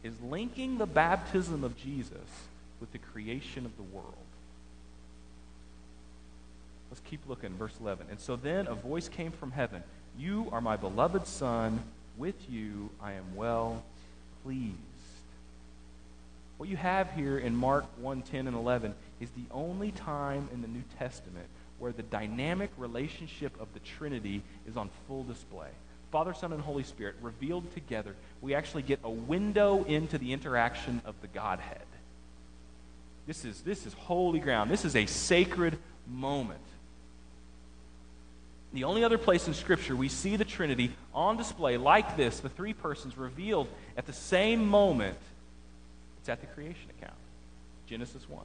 is 0.03 0.19
linking 0.19 0.79
the 0.79 0.85
baptism 0.85 1.63
of 1.63 1.77
Jesus 1.77 2.27
with 2.81 2.91
the 2.91 2.97
creation 2.97 3.65
of 3.65 3.77
the 3.77 3.83
world. 3.83 4.15
Let's 6.89 7.01
keep 7.01 7.21
looking, 7.27 7.53
verse 7.55 7.73
11. 7.79 8.07
And 8.09 8.19
so 8.19 8.35
then 8.35 8.67
a 8.67 8.75
voice 8.75 9.09
came 9.09 9.31
from 9.31 9.51
heaven 9.51 9.83
You 10.17 10.49
are 10.51 10.61
my 10.61 10.77
beloved 10.77 11.27
Son. 11.27 11.81
With 12.17 12.49
you 12.49 12.89
I 13.01 13.13
am 13.13 13.35
well 13.35 13.83
pleased. 14.43 14.75
What 16.57 16.67
you 16.67 16.75
have 16.75 17.11
here 17.13 17.37
in 17.37 17.55
Mark 17.55 17.85
1 18.01 18.21
10 18.23 18.47
and 18.47 18.55
11 18.55 18.93
is 19.21 19.29
the 19.31 19.45
only 19.51 19.91
time 19.91 20.49
in 20.53 20.61
the 20.61 20.67
New 20.67 20.83
Testament 20.97 21.47
where 21.79 21.93
the 21.93 22.03
dynamic 22.03 22.69
relationship 22.77 23.53
of 23.61 23.67
the 23.73 23.79
Trinity 23.79 24.41
is 24.67 24.75
on 24.75 24.89
full 25.07 25.23
display. 25.23 25.69
Father, 26.11 26.33
Son, 26.33 26.51
and 26.51 26.61
Holy 26.61 26.83
Spirit 26.83 27.15
revealed 27.21 27.71
together, 27.73 28.15
we 28.41 28.53
actually 28.53 28.81
get 28.83 28.99
a 29.03 29.09
window 29.09 29.83
into 29.85 30.17
the 30.17 30.33
interaction 30.33 31.01
of 31.05 31.15
the 31.21 31.27
Godhead. 31.27 31.85
This 33.27 33.45
is, 33.45 33.61
this 33.61 33.85
is 33.85 33.93
holy 33.93 34.39
ground. 34.39 34.71
This 34.71 34.85
is 34.85 34.95
a 34.95 35.05
sacred 35.05 35.77
moment. 36.07 36.59
The 38.73 38.83
only 38.83 39.03
other 39.03 39.17
place 39.17 39.47
in 39.47 39.53
Scripture 39.53 39.95
we 39.95 40.09
see 40.09 40.35
the 40.35 40.45
Trinity 40.45 40.91
on 41.13 41.37
display 41.37 41.77
like 41.77 42.15
this, 42.15 42.39
the 42.39 42.49
three 42.49 42.73
persons 42.73 43.17
revealed 43.17 43.67
at 43.97 44.05
the 44.05 44.13
same 44.13 44.67
moment, 44.67 45.17
it's 46.19 46.29
at 46.29 46.41
the 46.41 46.47
creation 46.47 46.89
account. 46.97 47.17
Genesis 47.87 48.29
1. 48.29 48.43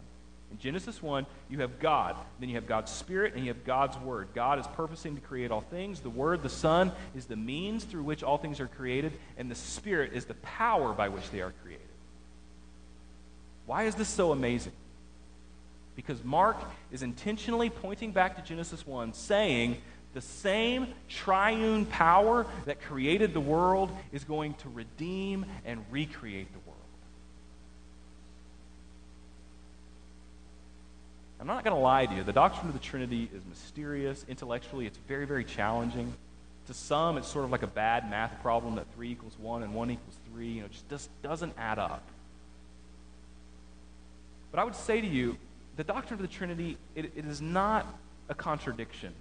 In 0.50 0.58
Genesis 0.58 1.02
1, 1.02 1.26
you 1.50 1.58
have 1.60 1.78
God. 1.80 2.16
Then 2.40 2.48
you 2.48 2.54
have 2.54 2.66
God's 2.66 2.90
Spirit 2.90 3.34
and 3.34 3.44
you 3.44 3.52
have 3.52 3.64
God's 3.64 3.98
Word. 3.98 4.28
God 4.34 4.58
is 4.58 4.66
purposing 4.68 5.14
to 5.16 5.20
create 5.20 5.50
all 5.50 5.62
things. 5.62 6.00
The 6.00 6.10
Word, 6.10 6.42
the 6.42 6.48
Son, 6.48 6.92
is 7.14 7.26
the 7.26 7.36
means 7.36 7.84
through 7.84 8.04
which 8.04 8.22
all 8.22 8.38
things 8.38 8.60
are 8.60 8.68
created, 8.68 9.12
and 9.36 9.50
the 9.50 9.54
Spirit 9.56 10.12
is 10.14 10.24
the 10.24 10.34
power 10.34 10.92
by 10.92 11.08
which 11.08 11.28
they 11.30 11.42
are 11.42 11.52
created. 11.62 11.86
Why 13.66 13.84
is 13.84 13.94
this 13.94 14.08
so 14.08 14.32
amazing? 14.32 14.72
Because 15.96 16.22
Mark 16.24 16.56
is 16.92 17.02
intentionally 17.02 17.68
pointing 17.68 18.12
back 18.12 18.36
to 18.36 18.42
Genesis 18.42 18.86
1, 18.86 19.12
saying 19.12 19.78
the 20.14 20.20
same 20.20 20.86
triune 21.08 21.86
power 21.86 22.46
that 22.66 22.80
created 22.80 23.34
the 23.34 23.40
world 23.40 23.90
is 24.12 24.24
going 24.24 24.54
to 24.54 24.68
redeem 24.68 25.44
and 25.66 25.84
recreate 25.90 26.50
the 26.52 26.58
world. 26.60 26.74
I'm 31.40 31.48
not 31.48 31.64
going 31.64 31.76
to 31.76 31.82
lie 31.82 32.06
to 32.06 32.14
you. 32.14 32.22
The 32.22 32.32
doctrine 32.32 32.68
of 32.68 32.72
the 32.72 32.80
Trinity 32.80 33.28
is 33.34 33.42
mysterious. 33.44 34.24
Intellectually, 34.28 34.86
it's 34.86 34.96
very, 35.08 35.26
very 35.26 35.44
challenging. 35.44 36.14
To 36.68 36.74
some, 36.74 37.18
it's 37.18 37.28
sort 37.28 37.44
of 37.44 37.50
like 37.50 37.62
a 37.62 37.66
bad 37.66 38.08
math 38.08 38.40
problem 38.40 38.76
that 38.76 38.86
3 38.94 39.10
equals 39.10 39.36
1 39.38 39.62
and 39.62 39.74
1 39.74 39.90
equals 39.90 40.16
3. 40.32 40.46
You 40.46 40.60
know, 40.60 40.66
it 40.66 40.72
just 40.72 40.88
does, 40.88 41.08
doesn't 41.22 41.52
add 41.58 41.78
up. 41.78 42.02
But 44.50 44.60
I 44.60 44.64
would 44.64 44.76
say 44.76 45.00
to 45.00 45.06
you, 45.06 45.36
the 45.76 45.84
doctrine 45.84 46.18
of 46.18 46.22
the 46.22 46.32
Trinity, 46.32 46.78
it, 46.94 47.12
it 47.16 47.26
is 47.26 47.42
not 47.42 47.86
a 48.28 48.34
contradiction. 48.34 49.12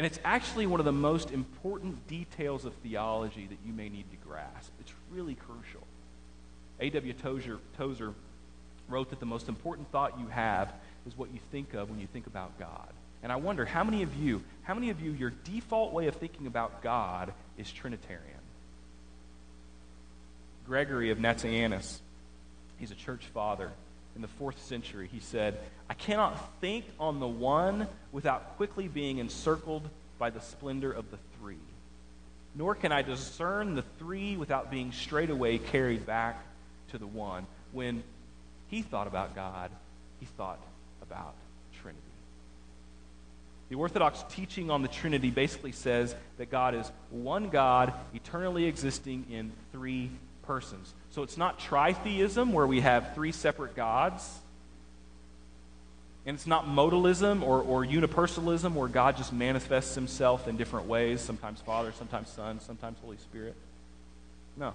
And 0.00 0.06
it's 0.06 0.18
actually 0.24 0.66
one 0.66 0.80
of 0.80 0.86
the 0.86 0.92
most 0.92 1.30
important 1.30 2.08
details 2.08 2.64
of 2.64 2.72
theology 2.76 3.46
that 3.46 3.58
you 3.66 3.74
may 3.74 3.90
need 3.90 4.10
to 4.10 4.16
grasp. 4.26 4.70
It's 4.80 4.94
really 5.10 5.34
crucial. 5.34 5.86
A.W. 6.80 7.12
Tozer, 7.12 7.58
Tozer 7.76 8.14
wrote 8.88 9.10
that 9.10 9.20
the 9.20 9.26
most 9.26 9.46
important 9.46 9.92
thought 9.92 10.18
you 10.18 10.26
have 10.28 10.72
is 11.06 11.18
what 11.18 11.30
you 11.34 11.38
think 11.52 11.74
of 11.74 11.90
when 11.90 12.00
you 12.00 12.06
think 12.06 12.26
about 12.26 12.58
God. 12.58 12.88
And 13.22 13.30
I 13.30 13.36
wonder 13.36 13.66
how 13.66 13.84
many 13.84 14.02
of 14.02 14.16
you, 14.16 14.42
how 14.62 14.72
many 14.72 14.88
of 14.88 15.02
you, 15.02 15.12
your 15.12 15.34
default 15.44 15.92
way 15.92 16.06
of 16.06 16.14
thinking 16.14 16.46
about 16.46 16.82
God 16.82 17.34
is 17.58 17.70
Trinitarian? 17.70 18.24
Gregory 20.64 21.10
of 21.10 21.18
Nazianzus, 21.18 21.98
he's 22.78 22.90
a 22.90 22.94
church 22.94 23.26
father 23.34 23.70
in 24.16 24.22
the 24.22 24.28
fourth 24.28 24.64
century. 24.64 25.10
He 25.12 25.20
said, 25.20 25.60
I 25.90 25.94
cannot 25.94 26.38
think 26.60 26.84
on 27.00 27.18
the 27.18 27.26
one 27.26 27.88
without 28.12 28.56
quickly 28.56 28.86
being 28.86 29.18
encircled 29.18 29.82
by 30.20 30.30
the 30.30 30.40
splendor 30.40 30.92
of 30.92 31.10
the 31.10 31.18
three. 31.36 31.56
Nor 32.54 32.76
can 32.76 32.92
I 32.92 33.02
discern 33.02 33.74
the 33.74 33.82
three 33.98 34.36
without 34.36 34.70
being 34.70 34.92
straightway 34.92 35.58
carried 35.58 36.06
back 36.06 36.44
to 36.92 36.98
the 36.98 37.08
one. 37.08 37.44
When 37.72 38.04
he 38.68 38.82
thought 38.82 39.08
about 39.08 39.34
God, 39.34 39.72
he 40.20 40.26
thought 40.26 40.60
about 41.02 41.34
Trinity. 41.82 42.00
The 43.68 43.74
Orthodox 43.74 44.24
teaching 44.30 44.70
on 44.70 44.82
the 44.82 44.88
Trinity 44.88 45.30
basically 45.30 45.72
says 45.72 46.14
that 46.38 46.52
God 46.52 46.76
is 46.76 46.88
one 47.10 47.48
God, 47.48 47.92
eternally 48.14 48.66
existing 48.66 49.26
in 49.28 49.50
three 49.72 50.10
persons. 50.44 50.94
So 51.10 51.24
it's 51.24 51.36
not 51.36 51.58
tritheism, 51.58 52.52
where 52.52 52.66
we 52.66 52.80
have 52.80 53.12
three 53.16 53.32
separate 53.32 53.74
gods. 53.74 54.38
And 56.30 56.36
it's 56.36 56.46
not 56.46 56.68
modalism 56.68 57.42
or, 57.42 57.60
or 57.60 57.84
unipersonalism, 57.84 58.74
where 58.74 58.86
God 58.86 59.16
just 59.16 59.32
manifests 59.32 59.96
himself 59.96 60.46
in 60.46 60.56
different 60.56 60.86
ways 60.86 61.20
sometimes 61.20 61.60
Father, 61.60 61.92
sometimes 61.98 62.28
Son, 62.28 62.60
sometimes 62.60 62.98
Holy 63.02 63.16
Spirit. 63.16 63.56
No. 64.56 64.74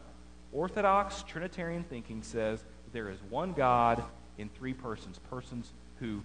Orthodox 0.51 1.23
Trinitarian 1.23 1.85
thinking 1.85 2.23
says 2.23 2.61
there 2.91 3.07
is 3.07 3.17
one 3.29 3.53
God 3.53 4.03
in 4.37 4.49
three 4.49 4.73
persons, 4.73 5.17
persons 5.29 5.71
who 6.01 6.23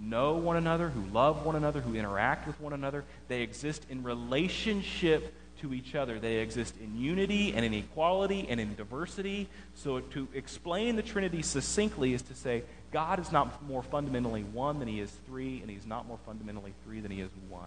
know 0.00 0.34
one 0.34 0.56
another, 0.56 0.88
who 0.88 1.04
love 1.12 1.46
one 1.46 1.54
another, 1.54 1.80
who 1.80 1.94
interact 1.94 2.48
with 2.48 2.60
one 2.60 2.72
another. 2.72 3.04
They 3.28 3.42
exist 3.42 3.86
in 3.88 4.02
relationship 4.02 5.32
to 5.60 5.74
each 5.74 5.94
other. 5.94 6.18
They 6.18 6.38
exist 6.38 6.74
in 6.82 6.98
unity 6.98 7.54
and 7.54 7.64
in 7.64 7.72
equality 7.72 8.46
and 8.48 8.60
in 8.60 8.74
diversity. 8.74 9.48
So, 9.76 10.00
to 10.00 10.26
explain 10.34 10.96
the 10.96 11.02
Trinity 11.02 11.42
succinctly 11.42 12.14
is 12.14 12.22
to 12.22 12.34
say 12.34 12.64
God 12.92 13.18
is 13.18 13.32
not 13.32 13.62
more 13.66 13.82
fundamentally 13.82 14.42
one 14.42 14.78
than 14.78 14.88
he 14.88 15.00
is 15.00 15.10
three, 15.26 15.60
and 15.60 15.70
he's 15.70 15.86
not 15.86 16.06
more 16.06 16.18
fundamentally 16.24 16.72
three 16.84 17.00
than 17.00 17.10
he 17.10 17.20
is 17.20 17.30
one. 17.48 17.66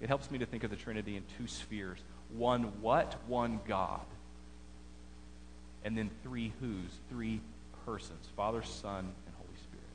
It 0.00 0.08
helps 0.08 0.30
me 0.30 0.38
to 0.38 0.46
think 0.46 0.64
of 0.64 0.70
the 0.70 0.76
Trinity 0.76 1.16
in 1.16 1.24
two 1.36 1.46
spheres 1.46 1.98
one 2.36 2.64
what? 2.82 3.16
One 3.26 3.60
God. 3.66 4.00
And 5.84 5.96
then 5.96 6.10
three 6.22 6.52
who's? 6.60 6.90
Three 7.10 7.40
persons 7.86 8.26
Father, 8.36 8.62
Son, 8.62 8.98
and 8.98 9.34
Holy 9.38 9.56
Spirit. 9.56 9.86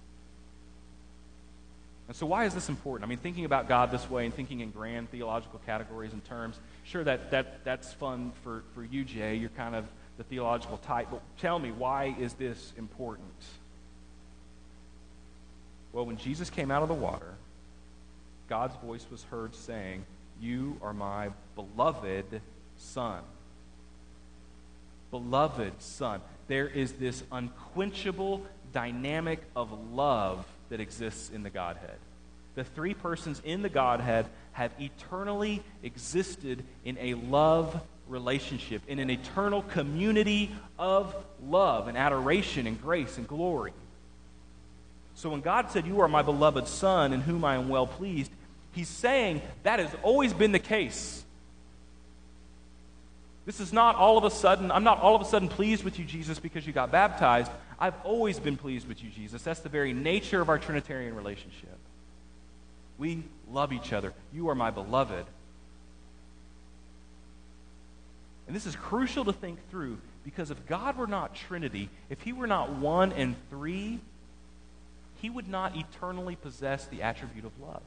And 2.08 2.16
so, 2.16 2.26
why 2.26 2.46
is 2.46 2.54
this 2.54 2.70
important? 2.70 3.08
I 3.08 3.10
mean, 3.10 3.20
thinking 3.20 3.46
about 3.46 3.68
God 3.68 3.92
this 3.92 4.10
way 4.10 4.26
and 4.26 4.34
thinking 4.34 4.62
in 4.62 4.72
grand 4.72 5.12
theological 5.12 5.62
categories 5.66 6.14
and 6.14 6.26
terms, 6.26 6.60
sure, 6.84 7.04
that, 7.04 7.32
that, 7.32 7.64
that's 7.64 7.94
fun 7.94 8.32
for, 8.44 8.64
for 8.74 8.84
you, 8.84 9.04
Jay. 9.04 9.36
You're 9.36 9.50
kind 9.50 9.76
of 9.76 9.86
the 10.24 10.36
theological 10.36 10.78
type. 10.78 11.08
But 11.12 11.22
tell 11.40 11.60
me, 11.60 11.72
why 11.72 12.16
is 12.20 12.34
this 12.34 12.74
important? 12.78 13.28
Well, 15.92 16.06
when 16.06 16.18
Jesus 16.18 16.50
came 16.50 16.72
out 16.72 16.82
of 16.82 16.88
the 16.88 16.96
water, 16.96 17.36
God's 18.50 18.76
voice 18.78 19.06
was 19.12 19.24
heard 19.24 19.56
saying, 19.56 20.06
You 20.42 20.78
are 20.82 20.94
my 20.94 21.30
beloved 21.56 22.42
Son. 22.78 23.22
Beloved 25.12 25.82
Son. 25.82 26.22
There 26.48 26.68
is 26.68 26.94
this 26.94 27.24
unquenchable 27.32 28.46
dynamic 28.72 29.40
of 29.56 29.72
love 29.92 30.46
that 30.70 30.80
exists 30.80 31.30
in 31.30 31.44
the 31.44 31.50
Godhead. 31.50 31.98
The 32.56 32.64
three 32.64 32.94
persons 32.94 33.42
in 33.46 33.62
the 33.62 33.70
Godhead 33.70 34.26
have 34.54 34.72
eternally 34.80 35.64
existed 35.84 36.64
in 36.84 36.98
a 37.00 37.14
love 37.14 37.82
relationship, 38.14 38.82
in 38.88 39.00
an 39.00 39.10
eternal 39.10 39.64
community 39.64 40.52
of 40.80 41.14
love 41.46 41.90
and 41.90 41.98
adoration 41.98 42.68
and 42.68 42.82
grace 42.82 43.18
and 43.18 43.28
glory. 43.28 43.74
So 45.16 45.30
when 45.30 45.42
God 45.42 45.72
said, 45.72 45.86
You 45.86 46.00
are 46.02 46.08
my 46.08 46.22
beloved 46.22 46.68
Son 46.68 47.12
in 47.12 47.22
whom 47.22 47.44
I 47.44 47.56
am 47.56 47.68
well 47.68 47.88
pleased, 47.88 48.32
He's 48.72 48.88
saying 48.88 49.42
that 49.64 49.80
has 49.80 49.92
always 50.02 50.34
been 50.34 50.52
the 50.52 50.60
case. 50.60 51.24
This 53.46 53.60
is 53.60 53.74
not 53.74 53.96
all 53.96 54.18
of 54.18 54.24
a 54.24 54.32
sudden, 54.32 54.72
I'm 54.72 54.86
not 54.86 55.02
all 55.02 55.16
of 55.16 55.22
a 55.22 55.26
sudden 55.26 55.50
pleased 55.50 55.84
with 55.84 56.00
you, 56.00 56.06
Jesus, 56.06 56.40
because 56.40 56.66
you 56.66 56.72
got 56.72 56.92
baptized. 56.92 57.52
I've 57.78 57.96
always 58.04 58.40
been 58.40 58.56
pleased 58.56 58.88
with 58.88 59.04
you, 59.04 59.10
Jesus. 59.10 59.42
That's 59.44 59.60
the 59.60 59.70
very 59.70 59.92
nature 59.92 60.40
of 60.40 60.48
our 60.48 60.58
Trinitarian 60.58 61.16
relationship. 61.16 61.78
We 62.98 63.24
love 63.52 63.74
each 63.74 63.92
other. 63.92 64.14
You 64.34 64.50
are 64.50 64.56
my 64.56 64.72
beloved. 64.72 65.26
And 68.48 68.56
this 68.56 68.66
is 68.66 68.76
crucial 68.76 69.26
to 69.26 69.34
think 69.34 69.60
through 69.70 69.98
because 70.24 70.52
if 70.52 70.66
God 70.68 70.98
were 70.98 71.08
not 71.08 71.36
Trinity, 71.36 71.90
if 72.10 72.22
He 72.22 72.34
were 72.34 72.48
not 72.48 72.72
one 72.74 73.12
and 73.12 73.36
three, 73.50 74.00
He 75.22 75.30
would 75.30 75.48
not 75.48 75.76
eternally 75.76 76.36
possess 76.36 76.86
the 76.86 77.02
attribute 77.02 77.46
of 77.46 77.52
love. 77.62 77.82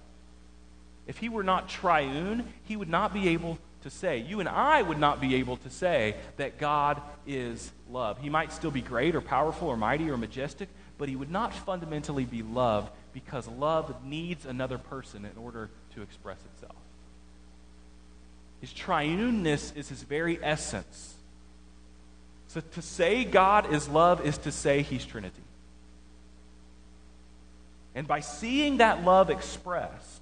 If 1.06 1.18
He 1.18 1.28
were 1.28 1.44
not 1.44 1.68
triune, 1.68 2.52
He 2.64 2.76
would 2.76 2.88
not 2.88 3.12
be 3.12 3.28
able 3.28 3.58
to 3.82 3.90
say, 3.90 4.18
you 4.18 4.40
and 4.40 4.48
I 4.48 4.82
would 4.82 4.98
not 4.98 5.20
be 5.20 5.36
able 5.36 5.58
to 5.58 5.70
say 5.70 6.16
that 6.38 6.58
God 6.58 7.00
is 7.26 7.70
love. 7.90 8.18
He 8.18 8.28
might 8.28 8.52
still 8.52 8.70
be 8.70 8.80
great 8.80 9.14
or 9.14 9.20
powerful 9.20 9.68
or 9.68 9.76
mighty 9.76 10.10
or 10.10 10.16
majestic, 10.16 10.68
but 10.98 11.08
He 11.08 11.16
would 11.16 11.30
not 11.30 11.54
fundamentally 11.54 12.24
be 12.24 12.42
love 12.42 12.90
because 13.12 13.46
love 13.46 14.04
needs 14.04 14.44
another 14.44 14.78
person 14.78 15.24
in 15.24 15.36
order 15.42 15.70
to 15.94 16.02
express 16.02 16.38
itself. 16.54 16.76
His 18.66 18.74
triuneness 18.74 19.76
is 19.76 19.88
his 19.88 20.02
very 20.02 20.40
essence. 20.42 21.14
So 22.48 22.60
to 22.60 22.82
say 22.82 23.24
God 23.24 23.72
is 23.72 23.88
love 23.88 24.26
is 24.26 24.38
to 24.38 24.50
say 24.50 24.82
he's 24.82 25.06
Trinity. 25.06 25.44
And 27.94 28.08
by 28.08 28.18
seeing 28.18 28.78
that 28.78 29.04
love 29.04 29.30
expressed, 29.30 30.20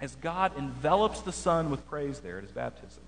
as 0.00 0.14
God 0.14 0.56
envelops 0.56 1.22
the 1.22 1.32
Son 1.32 1.68
with 1.68 1.84
praise 1.88 2.20
there 2.20 2.36
at 2.36 2.44
his 2.44 2.52
baptism, 2.52 3.02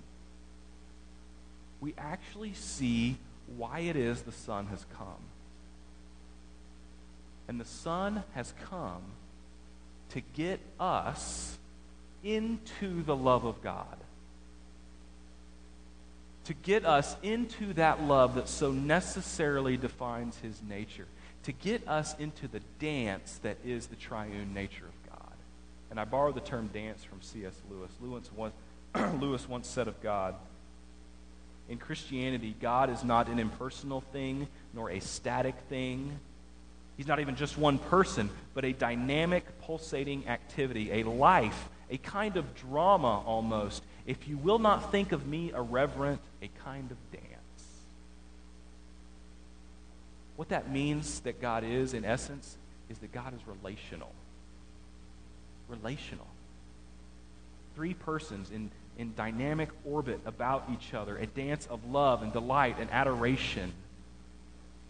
we 1.79 1.93
actually 1.97 2.53
see 2.53 3.15
why 3.55 3.79
it 3.79 3.95
is 3.95 4.23
the 4.23 4.33
Son 4.33 4.67
has 4.67 4.85
come. 4.97 5.23
And 7.47 7.57
the 7.57 7.63
Son 7.63 8.23
has 8.33 8.53
come 8.69 9.01
to 10.09 10.19
get 10.19 10.59
us 10.77 11.57
into 12.21 13.01
the 13.03 13.15
love 13.15 13.45
of 13.45 13.63
God 13.63 14.00
to 16.51 16.57
get 16.63 16.85
us 16.85 17.15
into 17.23 17.71
that 17.75 18.03
love 18.03 18.35
that 18.35 18.49
so 18.49 18.73
necessarily 18.73 19.77
defines 19.77 20.37
his 20.39 20.61
nature, 20.67 21.07
to 21.43 21.53
get 21.53 21.87
us 21.87 22.13
into 22.19 22.45
the 22.49 22.59
dance 22.77 23.39
that 23.41 23.55
is 23.63 23.87
the 23.87 23.95
triune 23.95 24.53
nature 24.53 24.83
of 24.83 25.09
God. 25.17 25.33
And 25.89 25.97
I 25.97 26.03
borrow 26.03 26.33
the 26.33 26.41
term 26.41 26.69
dance 26.73 27.05
from 27.05 27.21
C.S. 27.21 27.53
Lewis. 27.69 27.89
Lewis 28.01 28.29
once, 28.35 28.53
Lewis 29.21 29.47
once 29.47 29.65
said 29.65 29.87
of 29.87 30.01
God, 30.03 30.35
in 31.69 31.77
Christianity, 31.77 32.53
God 32.59 32.89
is 32.89 33.01
not 33.01 33.29
an 33.29 33.39
impersonal 33.39 34.01
thing 34.11 34.45
nor 34.73 34.91
a 34.91 34.99
static 34.99 35.55
thing. 35.69 36.19
He's 36.97 37.07
not 37.07 37.21
even 37.21 37.37
just 37.37 37.57
one 37.57 37.77
person, 37.77 38.29
but 38.53 38.65
a 38.65 38.73
dynamic, 38.73 39.45
pulsating 39.61 40.27
activity, 40.27 40.99
a 40.99 41.03
life, 41.07 41.69
a 41.89 41.95
kind 41.97 42.35
of 42.35 42.55
drama 42.55 43.23
almost, 43.25 43.83
if 44.05 44.27
you 44.27 44.35
will 44.37 44.59
not 44.59 44.91
think 44.91 45.13
of 45.13 45.25
me 45.25 45.51
irreverent, 45.51 46.19
a 46.41 46.49
kind 46.63 46.91
of 46.91 46.97
dance. 47.11 47.27
What 50.35 50.49
that 50.49 50.71
means 50.71 51.19
that 51.21 51.41
God 51.41 51.63
is, 51.63 51.93
in 51.93 52.05
essence, 52.05 52.57
is 52.89 52.97
that 52.99 53.11
God 53.11 53.33
is 53.33 53.39
relational. 53.47 54.11
Relational. 55.67 56.27
Three 57.75 57.93
persons 57.93 58.49
in, 58.51 58.71
in 58.97 59.13
dynamic 59.15 59.69
orbit 59.85 60.19
about 60.25 60.69
each 60.73 60.93
other, 60.93 61.17
a 61.17 61.27
dance 61.27 61.67
of 61.67 61.85
love 61.91 62.23
and 62.23 62.33
delight 62.33 62.77
and 62.79 62.89
adoration. 62.91 63.71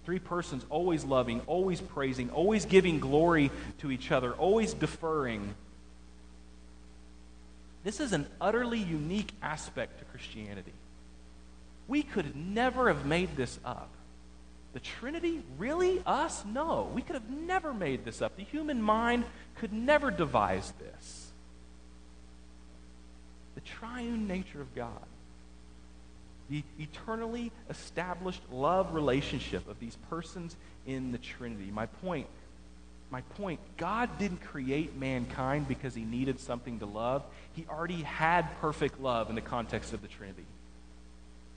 Three 0.06 0.20
persons 0.20 0.66
always 0.70 1.04
loving, 1.04 1.42
always 1.48 1.82
praising, 1.82 2.30
always 2.30 2.66
giving 2.66 3.00
glory 3.00 3.52
to 3.80 3.92
each 3.92 4.12
other, 4.12 4.34
always 4.34 4.74
deferring 4.74 5.54
this 7.84 8.00
is 8.00 8.14
an 8.14 8.28
utterly 8.40 8.80
unique 8.80 9.32
aspect 9.42 10.00
to 10.00 10.06
Christianity. 10.06 10.74
We 11.88 12.04
could 12.04 12.36
never 12.36 12.88
have 12.88 13.06
made 13.06 13.36
this 13.36 13.60
up. 13.66 13.90
The 14.74 14.80
Trinity? 14.80 15.42
Really? 15.58 16.02
Us? 16.06 16.44
No. 16.46 16.90
We 16.94 17.02
could 17.02 17.16
have 17.16 17.30
never 17.30 17.74
made 17.74 18.06
this 18.06 18.22
up. 18.22 18.38
The 18.38 18.44
human 18.44 18.82
mind 18.82 19.26
could 19.56 19.74
never 19.74 20.12
devise 20.12 20.72
this. 20.80 21.32
The 23.56 23.62
triune 23.62 24.28
nature 24.28 24.62
of 24.62 24.74
God. 24.74 25.06
The 26.50 26.64
eternally 26.80 27.52
established 27.70 28.42
love 28.52 28.94
relationship 28.94 29.68
of 29.70 29.80
these 29.80 29.98
persons 30.10 30.56
in 30.86 31.12
the 31.12 31.18
Trinity. 31.18 31.72
My 31.72 31.86
point 31.86 32.28
my 33.10 33.22
point 33.22 33.60
God 33.76 34.18
didn't 34.18 34.42
create 34.42 34.96
mankind 34.96 35.68
because 35.68 35.94
he 35.94 36.04
needed 36.04 36.40
something 36.40 36.80
to 36.80 36.86
love. 36.86 37.24
He 37.54 37.66
already 37.70 38.02
had 38.02 38.44
perfect 38.62 39.02
love 39.02 39.30
in 39.30 39.36
the 39.36 39.42
context 39.42 39.92
of 39.92 40.02
the 40.02 40.08
Trinity. 40.08 40.46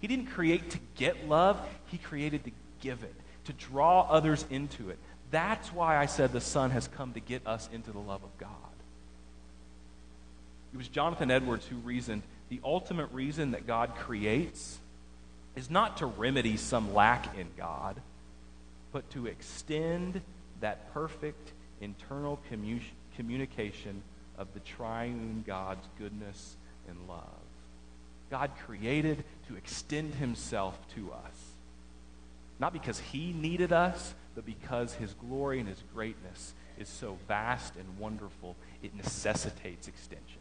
He 0.04 0.08
didn't 0.08 0.26
create 0.26 0.68
to 0.72 0.78
get 0.96 1.30
love, 1.30 1.58
he 1.86 1.96
created 1.96 2.44
to 2.44 2.50
give 2.82 3.02
it, 3.04 3.14
to 3.46 3.54
draw 3.54 4.02
others 4.02 4.44
into 4.50 4.90
it. 4.90 4.98
That's 5.30 5.72
why 5.72 5.96
I 5.96 6.04
said 6.04 6.30
the 6.30 6.42
Son 6.42 6.72
has 6.72 6.88
come 6.88 7.14
to 7.14 7.20
get 7.20 7.46
us 7.46 7.70
into 7.72 7.90
the 7.90 8.00
love 8.00 8.22
of 8.22 8.36
God. 8.36 8.50
It 10.74 10.76
was 10.76 10.88
Jonathan 10.88 11.30
Edwards 11.30 11.64
who 11.64 11.76
reasoned 11.76 12.20
the 12.50 12.60
ultimate 12.62 13.12
reason 13.12 13.52
that 13.52 13.66
God 13.66 13.94
creates 13.94 14.78
is 15.56 15.70
not 15.70 15.96
to 15.96 16.04
remedy 16.04 16.58
some 16.58 16.92
lack 16.92 17.38
in 17.38 17.46
God, 17.56 17.96
but 18.92 19.08
to 19.12 19.26
extend 19.26 20.20
that 20.60 20.92
perfect 20.92 21.52
internal 21.80 22.38
commu- 22.52 22.82
communication 23.16 24.02
of 24.36 24.48
the 24.52 24.60
triune 24.60 25.44
God's 25.46 25.88
goodness 25.98 26.56
and 26.90 26.98
love. 27.08 27.24
God 28.34 28.50
created 28.66 29.22
to 29.46 29.54
extend 29.54 30.16
himself 30.16 30.76
to 30.96 31.12
us. 31.12 31.52
Not 32.58 32.72
because 32.72 32.98
he 32.98 33.32
needed 33.32 33.72
us, 33.72 34.12
but 34.34 34.44
because 34.44 34.92
his 34.94 35.14
glory 35.14 35.60
and 35.60 35.68
his 35.68 35.80
greatness 35.94 36.52
is 36.76 36.88
so 36.88 37.16
vast 37.28 37.76
and 37.76 37.96
wonderful, 37.96 38.56
it 38.82 38.92
necessitates 38.96 39.86
extension. 39.86 40.40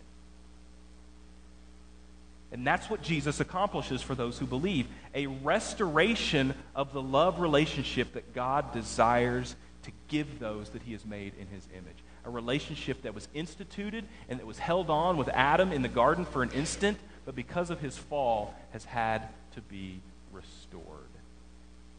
And 2.51 2.65
that's 2.65 2.89
what 2.89 3.03
Jesus 3.03 3.39
accomplishes 3.39 4.01
for 4.01 4.15
those 4.15 4.39
who 4.39 4.47
believe 4.47 4.87
a 5.13 5.27
restoration 5.27 6.55
of 6.73 6.93
the 6.93 7.01
love 7.01 7.39
relationship 7.39 8.13
that 8.13 8.33
God 8.33 8.73
desires 8.73 9.55
to 9.83 9.91
give 10.07 10.39
those 10.39 10.69
that 10.69 10.81
he 10.81 10.93
has 10.93 11.05
made 11.05 11.33
in 11.39 11.45
his 11.45 11.67
image. 11.73 11.97
A 12.25 12.31
relationship 12.31 13.03
that 13.03 13.13
was 13.13 13.27
instituted 13.35 14.05
and 14.29 14.39
that 14.39 14.47
was 14.47 14.57
held 14.57 14.89
on 14.89 15.15
with 15.15 15.29
Adam 15.29 15.71
in 15.71 15.83
the 15.83 15.87
garden 15.87 16.25
for 16.25 16.41
an 16.41 16.49
instant, 16.53 16.97
but 17.25 17.35
because 17.35 17.69
of 17.69 17.79
his 17.79 17.97
fall 17.97 18.53
has 18.71 18.85
had 18.85 19.27
to 19.55 19.61
be 19.61 19.99
restored. 20.31 20.83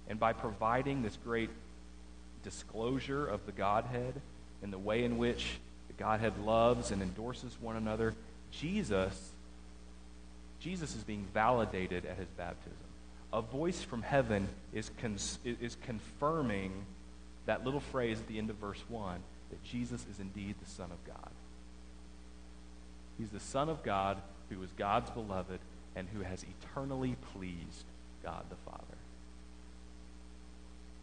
And 0.08 0.20
by 0.20 0.32
providing 0.32 1.02
this 1.02 1.18
great 1.24 1.50
disclosure 2.42 3.26
of 3.26 3.46
the 3.46 3.52
Godhead 3.52 4.20
and 4.62 4.72
the 4.72 4.78
way 4.78 5.04
in 5.04 5.16
which 5.16 5.58
the 5.88 5.94
Godhead 5.94 6.38
loves 6.44 6.90
and 6.90 7.00
endorses 7.00 7.56
one 7.60 7.76
another, 7.76 8.14
Jesus 8.50 9.30
Jesus 10.64 10.96
is 10.96 11.04
being 11.04 11.26
validated 11.34 12.06
at 12.06 12.16
his 12.16 12.28
baptism. 12.38 12.72
A 13.34 13.42
voice 13.42 13.82
from 13.82 14.00
heaven 14.00 14.48
is, 14.72 14.90
cons- 14.98 15.38
is 15.44 15.76
confirming 15.82 16.72
that 17.44 17.66
little 17.66 17.80
phrase 17.80 18.18
at 18.18 18.26
the 18.28 18.38
end 18.38 18.48
of 18.48 18.56
verse 18.56 18.82
1 18.88 19.18
that 19.50 19.62
Jesus 19.62 20.06
is 20.10 20.20
indeed 20.20 20.54
the 20.64 20.70
Son 20.70 20.90
of 20.90 21.04
God. 21.06 21.30
He's 23.18 23.28
the 23.28 23.40
Son 23.40 23.68
of 23.68 23.82
God 23.82 24.16
who 24.54 24.62
is 24.62 24.70
God's 24.72 25.10
beloved 25.10 25.58
and 25.96 26.08
who 26.08 26.20
has 26.20 26.44
eternally 26.44 27.16
pleased 27.32 27.84
God 28.22 28.44
the 28.48 28.70
Father. 28.70 28.80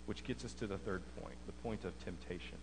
Which 0.05 0.23
gets 0.23 0.43
us 0.43 0.53
to 0.53 0.67
the 0.67 0.77
third 0.77 1.01
point, 1.21 1.35
the 1.45 1.53
point 1.63 1.85
of 1.85 1.97
temptation. 2.03 2.57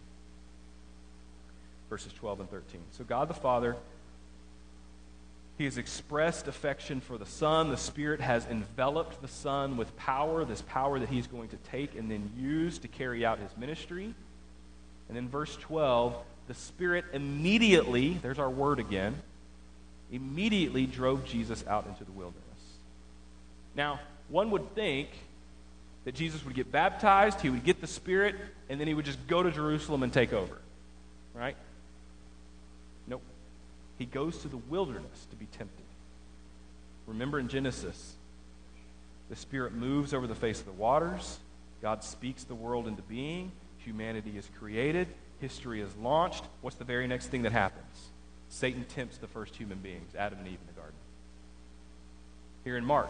Verses 1.88 2.12
12 2.12 2.40
and 2.40 2.50
13. 2.50 2.80
So 2.92 3.04
God 3.04 3.28
the 3.28 3.34
Father 3.34 3.76
he 5.58 5.64
has 5.64 5.76
expressed 5.76 6.46
affection 6.46 7.00
for 7.00 7.18
the 7.18 7.26
Son. 7.26 7.68
The 7.68 7.76
Spirit 7.76 8.20
has 8.20 8.46
enveloped 8.46 9.20
the 9.20 9.28
Son 9.28 9.76
with 9.76 9.94
power, 9.96 10.44
this 10.44 10.62
power 10.62 11.00
that 11.00 11.08
he's 11.08 11.26
going 11.26 11.48
to 11.48 11.56
take 11.72 11.96
and 11.96 12.08
then 12.08 12.30
use 12.38 12.78
to 12.78 12.88
carry 12.88 13.26
out 13.26 13.40
his 13.40 13.50
ministry. 13.56 14.14
And 15.08 15.18
in 15.18 15.28
verse 15.28 15.56
12, 15.56 16.16
the 16.46 16.54
Spirit 16.54 17.06
immediately, 17.12 18.20
there's 18.22 18.38
our 18.38 18.48
word 18.48 18.78
again, 18.78 19.20
immediately 20.10 20.86
drove 20.86 21.24
Jesus 21.24 21.64
out 21.66 21.86
into 21.86 22.04
the 22.04 22.12
wilderness. 22.12 22.44
Now, 23.74 24.00
one 24.28 24.50
would 24.50 24.74
think 24.74 25.08
that 26.04 26.14
Jesus 26.14 26.44
would 26.44 26.54
get 26.54 26.72
baptized, 26.72 27.40
he 27.40 27.50
would 27.50 27.64
get 27.64 27.80
the 27.80 27.86
Spirit, 27.86 28.34
and 28.68 28.80
then 28.80 28.86
he 28.86 28.94
would 28.94 29.04
just 29.04 29.26
go 29.26 29.42
to 29.42 29.50
Jerusalem 29.50 30.02
and 30.02 30.12
take 30.12 30.32
over. 30.32 30.56
Right? 31.34 31.56
Nope. 33.06 33.22
He 33.98 34.06
goes 34.06 34.38
to 34.38 34.48
the 34.48 34.56
wilderness 34.56 35.26
to 35.30 35.36
be 35.36 35.46
tempted. 35.46 35.84
Remember 37.06 37.38
in 37.38 37.48
Genesis, 37.48 38.14
the 39.30 39.36
Spirit 39.36 39.74
moves 39.74 40.14
over 40.14 40.26
the 40.26 40.34
face 40.34 40.60
of 40.60 40.66
the 40.66 40.72
waters, 40.72 41.38
God 41.80 42.02
speaks 42.02 42.44
the 42.44 42.54
world 42.54 42.88
into 42.88 43.02
being, 43.02 43.52
humanity 43.78 44.36
is 44.36 44.48
created, 44.58 45.08
history 45.40 45.80
is 45.80 45.94
launched. 45.96 46.44
What's 46.60 46.76
the 46.76 46.84
very 46.84 47.06
next 47.06 47.28
thing 47.28 47.42
that 47.42 47.52
happens? 47.52 48.08
Satan 48.48 48.84
tempts 48.84 49.18
the 49.18 49.26
first 49.26 49.56
human 49.56 49.78
beings, 49.78 50.14
Adam 50.16 50.38
and 50.38 50.48
Eve 50.48 50.58
in 50.60 50.66
the 50.66 50.80
garden. 50.80 50.96
Here 52.64 52.76
in 52.76 52.84
Mark, 52.84 53.08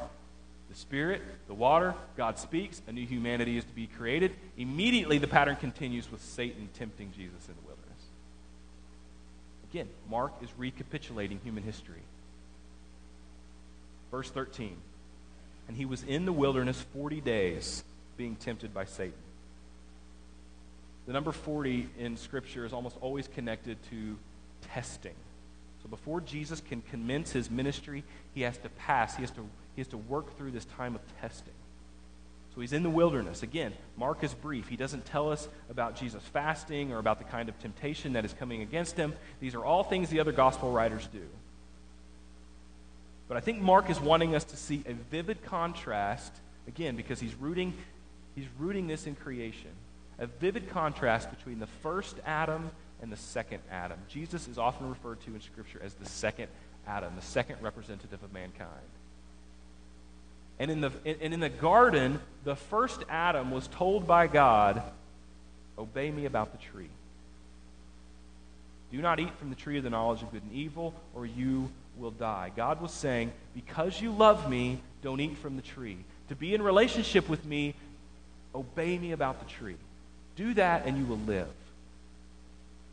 the 0.69 0.77
Spirit, 0.77 1.23
the 1.47 1.55
water, 1.55 1.95
God 2.17 2.39
speaks, 2.39 2.83
a 2.87 2.93
new 2.93 3.07
humanity 3.07 3.57
is 3.57 3.65
to 3.65 3.73
be 3.73 3.87
created. 3.87 4.33
Immediately, 4.57 5.19
the 5.19 5.27
pattern 5.27 5.57
continues 5.57 6.11
with 6.11 6.23
Satan 6.23 6.69
tempting 6.75 7.13
Jesus 7.17 7.49
in 7.49 7.55
the 7.55 7.67
wilderness. 7.67 8.03
Again, 9.71 9.89
Mark 10.11 10.33
is 10.43 10.51
recapitulating 10.59 11.41
human 11.43 11.63
history. 11.63 12.03
Verse 14.11 14.31
13. 14.31 14.77
And 15.69 15.77
he 15.77 15.85
was 15.85 16.03
in 16.03 16.25
the 16.25 16.33
wilderness 16.33 16.85
40 16.95 17.21
days, 17.21 17.85
being 18.17 18.37
tempted 18.37 18.75
by 18.75 18.85
Satan. 18.85 19.13
The 21.07 21.13
number 21.13 21.33
40 21.33 21.89
in 21.99 22.17
Scripture 22.17 22.67
is 22.67 22.73
almost 22.73 22.97
always 23.01 23.29
connected 23.29 23.79
to 23.91 24.19
testing. 24.73 25.15
So 25.83 25.89
before 25.89 26.21
Jesus 26.21 26.61
can 26.61 26.83
commence 26.83 27.33
his 27.33 27.51
ministry, 27.51 28.05
he 28.35 28.43
has 28.43 28.59
to 28.59 28.69
pass, 28.69 29.17
he 29.17 29.23
has 29.23 29.31
to, 29.33 29.47
he 29.75 29.81
has 29.81 29.89
to 29.89 29.97
work 29.97 30.37
through 30.37 30.51
this 30.51 30.65
time 30.65 30.95
of 30.95 31.01
testing. 31.21 31.55
So 32.55 32.61
he's 32.61 32.73
in 32.73 32.83
the 32.83 32.91
wilderness. 32.91 33.45
Again, 33.45 33.73
Mark 33.97 34.25
is 34.25 34.35
brief. 34.35 34.67
He 34.69 34.77
doesn't 34.77 35.07
tell 35.07 35.31
us 35.31 35.47
about 35.71 35.95
Jesus 35.95 36.23
fasting 36.33 36.93
or 36.93 36.99
about 36.99 37.19
the 37.19 37.25
kind 37.25 37.49
of 37.49 37.57
temptation 37.61 38.15
that 38.15 38.25
is 38.25 38.33
coming 38.33 38.63
against 38.63 38.97
him. 38.97 39.15
These 39.39 39.55
are 39.55 39.65
all 39.65 39.85
things 39.85 40.11
the 40.11 40.19
other 40.19 40.33
gospel 40.33 40.73
writers 40.73 41.07
do. 41.13 41.23
But 43.29 43.37
I 43.37 43.41
think 43.41 43.61
Mark 43.61 43.91
is 43.91 44.01
wanting 44.01 44.35
us 44.35 44.43
to 44.45 44.57
see 44.57 44.83
a 44.87 44.95
vivid 44.95 45.45
contrast, 45.45 46.33
again, 46.67 46.97
because 46.97 47.21
he's 47.21 47.35
rooting, 47.35 47.75
he's 48.35 48.49
rooting 48.59 48.89
this 48.89 49.07
in 49.07 49.15
creation. 49.15 49.71
A 50.19 50.27
vivid 50.27 50.71
contrast 50.71 51.31
between 51.31 51.61
the 51.61 51.69
first 51.69 52.17
Adam 52.27 52.71
and 53.03 53.13
the 53.13 53.17
second 53.17 53.61
Adam. 53.71 53.99
Jesus 54.09 54.49
is 54.49 54.59
often 54.59 54.89
referred 54.89 55.21
to 55.23 55.35
in 55.35 55.41
Scripture 55.41 55.81
as 55.83 55.95
the 55.95 56.07
second 56.07 56.49
Adam, 56.87 57.13
the 57.17 57.23
second 57.23 57.57
representative 57.63 58.23
of 58.23 58.33
mankind. 58.33 58.69
And 60.59 60.71
in 60.71 60.81
the, 60.81 60.91
and 61.05 61.35
in 61.35 61.41
the 61.41 61.49
garden, 61.49 62.21
the 62.45 62.57
first 62.57 63.05
Adam 63.09 63.51
was 63.51 63.69
told 63.69 64.07
by 64.07 64.27
God, 64.27 64.83
Obey 65.79 66.11
me 66.11 66.25
about 66.25 66.51
the 66.51 66.59
tree. 66.59 66.89
Do 68.91 69.01
not 69.01 69.21
eat 69.21 69.33
from 69.39 69.51
the 69.51 69.55
tree 69.55 69.79
of 69.79 69.85
the 69.85 69.91
knowledge 69.91 70.23
of 70.23 70.33
good 70.33 70.43
and 70.43 70.53
evil, 70.53 70.93
or 71.15 71.25
you 71.25 71.71
will 71.97 72.11
die. 72.11 72.51
God 72.57 72.81
was 72.81 72.91
saying, 72.91 73.31
Because 73.55 74.01
you 74.01 74.11
love 74.11 74.51
me, 74.51 74.81
don't 75.03 75.21
eat 75.21 75.39
from 75.39 75.55
the 75.55 75.63
tree. 75.63 75.99
To 76.31 76.35
be 76.35 76.55
in 76.55 76.63
relationship 76.63 77.29
with 77.29 77.45
me, 77.45 77.75
obey 78.55 78.99
me 78.99 79.13
about 79.13 79.39
the 79.39 79.47
tree. 79.47 79.77
Do 80.35 80.55
that, 80.55 80.87
and 80.87 80.99
you 80.99 81.05
will 81.05 81.21
live. 81.27 81.49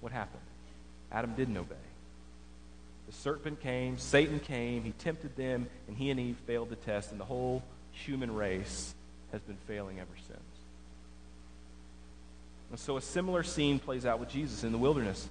What 0.05 0.13
happened? 0.13 0.43
Adam 1.11 1.33
didn't 1.33 1.57
obey. 1.57 1.73
The 3.07 3.11
serpent 3.11 3.59
came, 3.59 3.97
Satan 3.97 4.39
came, 4.39 4.83
he 4.83 4.91
tempted 4.91 5.35
them, 5.35 5.65
and 5.87 5.97
he 5.97 6.11
and 6.11 6.19
Eve 6.19 6.37
failed 6.45 6.69
the 6.69 6.75
test, 6.75 7.09
and 7.09 7.19
the 7.19 7.25
whole 7.25 7.63
human 7.91 8.31
race 8.35 8.93
has 9.31 9.41
been 9.41 9.57
failing 9.65 9.99
ever 9.99 10.15
since. 10.27 10.39
And 12.69 12.79
so 12.79 12.97
a 12.97 13.01
similar 13.01 13.41
scene 13.41 13.79
plays 13.79 14.05
out 14.05 14.19
with 14.19 14.29
Jesus 14.29 14.63
in 14.63 14.71
the 14.71 14.77
wilderness. 14.77 15.27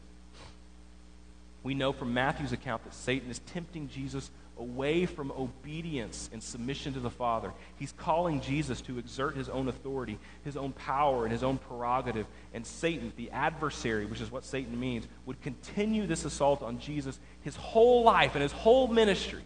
We 1.64 1.74
know 1.74 1.92
from 1.92 2.14
Matthew's 2.14 2.52
account 2.52 2.84
that 2.84 2.94
Satan 2.94 3.30
is 3.30 3.40
tempting 3.40 3.88
Jesus 3.88 4.30
away 4.58 5.06
from 5.06 5.32
obedience 5.32 6.30
and 6.32 6.40
submission 6.42 6.92
to 6.92 7.00
the 7.00 7.10
Father. 7.10 7.52
He's 7.76 7.92
calling 7.92 8.40
Jesus 8.40 8.80
to 8.82 8.98
exert 8.98 9.34
his 9.36 9.48
own 9.48 9.66
authority, 9.66 10.18
his 10.44 10.56
own 10.56 10.72
power, 10.72 11.24
and 11.24 11.32
his 11.32 11.42
own 11.42 11.58
prerogative. 11.58 12.26
And 12.52 12.64
Satan, 12.64 13.12
the 13.16 13.30
adversary, 13.30 14.04
which 14.06 14.20
is 14.20 14.30
what 14.30 14.44
Satan 14.44 14.78
means, 14.78 15.08
would 15.26 15.40
continue 15.42 16.06
this 16.06 16.24
assault 16.24 16.62
on 16.62 16.78
Jesus 16.78 17.18
his 17.40 17.56
whole 17.56 18.04
life 18.04 18.34
and 18.34 18.42
his 18.42 18.52
whole 18.52 18.86
ministry. 18.86 19.42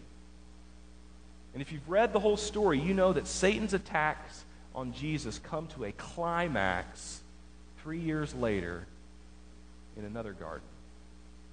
And 1.53 1.61
if 1.61 1.71
you've 1.71 1.89
read 1.89 2.13
the 2.13 2.19
whole 2.19 2.37
story, 2.37 2.79
you 2.79 2.93
know 2.93 3.13
that 3.13 3.27
Satan's 3.27 3.73
attacks 3.73 4.45
on 4.75 4.93
Jesus 4.93 5.39
come 5.39 5.67
to 5.67 5.85
a 5.85 5.91
climax 5.93 7.21
three 7.81 7.99
years 7.99 8.35
later 8.35 8.85
in 9.97 10.05
another 10.05 10.33
garden. 10.33 10.67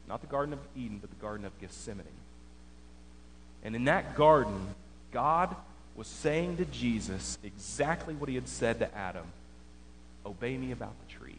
Not 0.08 0.20
the 0.20 0.26
Garden 0.26 0.52
of 0.52 0.60
Eden, 0.76 0.98
but 1.00 1.10
the 1.10 1.16
Garden 1.16 1.44
of 1.44 1.58
Gethsemane. 1.60 2.06
And 3.64 3.74
in 3.74 3.84
that 3.86 4.14
garden, 4.14 4.74
God 5.12 5.54
was 5.96 6.06
saying 6.06 6.58
to 6.58 6.64
Jesus 6.66 7.38
exactly 7.42 8.14
what 8.14 8.28
he 8.28 8.34
had 8.34 8.48
said 8.48 8.78
to 8.80 8.94
Adam 8.96 9.24
Obey 10.24 10.56
me 10.56 10.72
about 10.72 10.92
the 11.06 11.14
tree. 11.14 11.38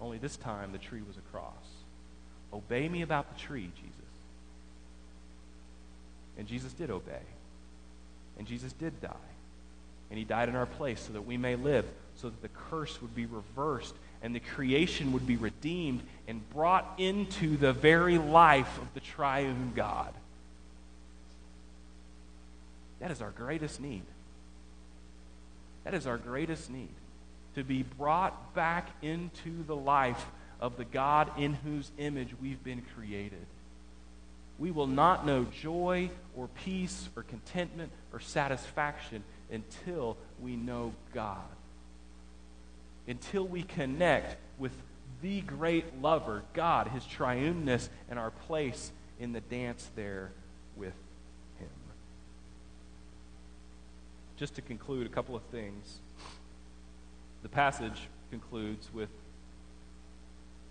Only 0.00 0.18
this 0.18 0.36
time 0.36 0.72
the 0.72 0.78
tree 0.78 1.02
was 1.06 1.16
a 1.16 1.32
cross. 1.32 1.52
Obey 2.52 2.88
me 2.88 3.02
about 3.02 3.32
the 3.34 3.40
tree, 3.40 3.70
Jesus. 3.74 3.92
And 6.38 6.46
Jesus 6.46 6.72
did 6.72 6.90
obey. 6.90 7.22
And 8.38 8.46
Jesus 8.46 8.72
did 8.72 9.00
die. 9.00 9.10
And 10.10 10.18
he 10.18 10.24
died 10.24 10.48
in 10.48 10.54
our 10.54 10.66
place 10.66 11.00
so 11.00 11.12
that 11.14 11.22
we 11.26 11.36
may 11.36 11.56
live, 11.56 11.86
so 12.16 12.28
that 12.28 12.42
the 12.42 12.48
curse 12.70 13.00
would 13.02 13.14
be 13.14 13.26
reversed 13.26 13.94
and 14.26 14.34
the 14.34 14.40
creation 14.40 15.12
would 15.12 15.24
be 15.24 15.36
redeemed 15.36 16.00
and 16.26 16.50
brought 16.50 16.94
into 16.98 17.56
the 17.56 17.72
very 17.72 18.18
life 18.18 18.76
of 18.78 18.92
the 18.92 18.98
triune 18.98 19.72
God. 19.76 20.12
That 22.98 23.12
is 23.12 23.22
our 23.22 23.30
greatest 23.30 23.80
need. 23.80 24.02
That 25.84 25.94
is 25.94 26.08
our 26.08 26.18
greatest 26.18 26.68
need. 26.70 26.88
To 27.54 27.62
be 27.62 27.84
brought 27.84 28.52
back 28.52 28.88
into 29.00 29.62
the 29.64 29.76
life 29.76 30.26
of 30.60 30.76
the 30.76 30.84
God 30.84 31.30
in 31.38 31.54
whose 31.54 31.92
image 31.96 32.30
we've 32.42 32.64
been 32.64 32.82
created. 32.96 33.46
We 34.58 34.72
will 34.72 34.88
not 34.88 35.24
know 35.24 35.44
joy 35.62 36.10
or 36.36 36.48
peace 36.64 37.08
or 37.16 37.22
contentment 37.22 37.92
or 38.12 38.18
satisfaction 38.18 39.22
until 39.52 40.16
we 40.40 40.56
know 40.56 40.94
God 41.14 41.44
until 43.08 43.46
we 43.46 43.62
connect 43.62 44.36
with 44.58 44.72
the 45.22 45.40
great 45.42 46.00
lover, 46.02 46.42
God, 46.52 46.88
his 46.88 47.02
triuneness, 47.04 47.88
and 48.10 48.18
our 48.18 48.30
place 48.30 48.92
in 49.18 49.32
the 49.32 49.40
dance 49.40 49.88
there 49.96 50.30
with 50.76 50.94
him. 51.58 51.68
Just 54.36 54.54
to 54.56 54.62
conclude, 54.62 55.06
a 55.06 55.10
couple 55.10 55.34
of 55.34 55.42
things. 55.44 55.98
The 57.42 57.48
passage 57.48 58.08
concludes 58.30 58.88
with 58.92 59.08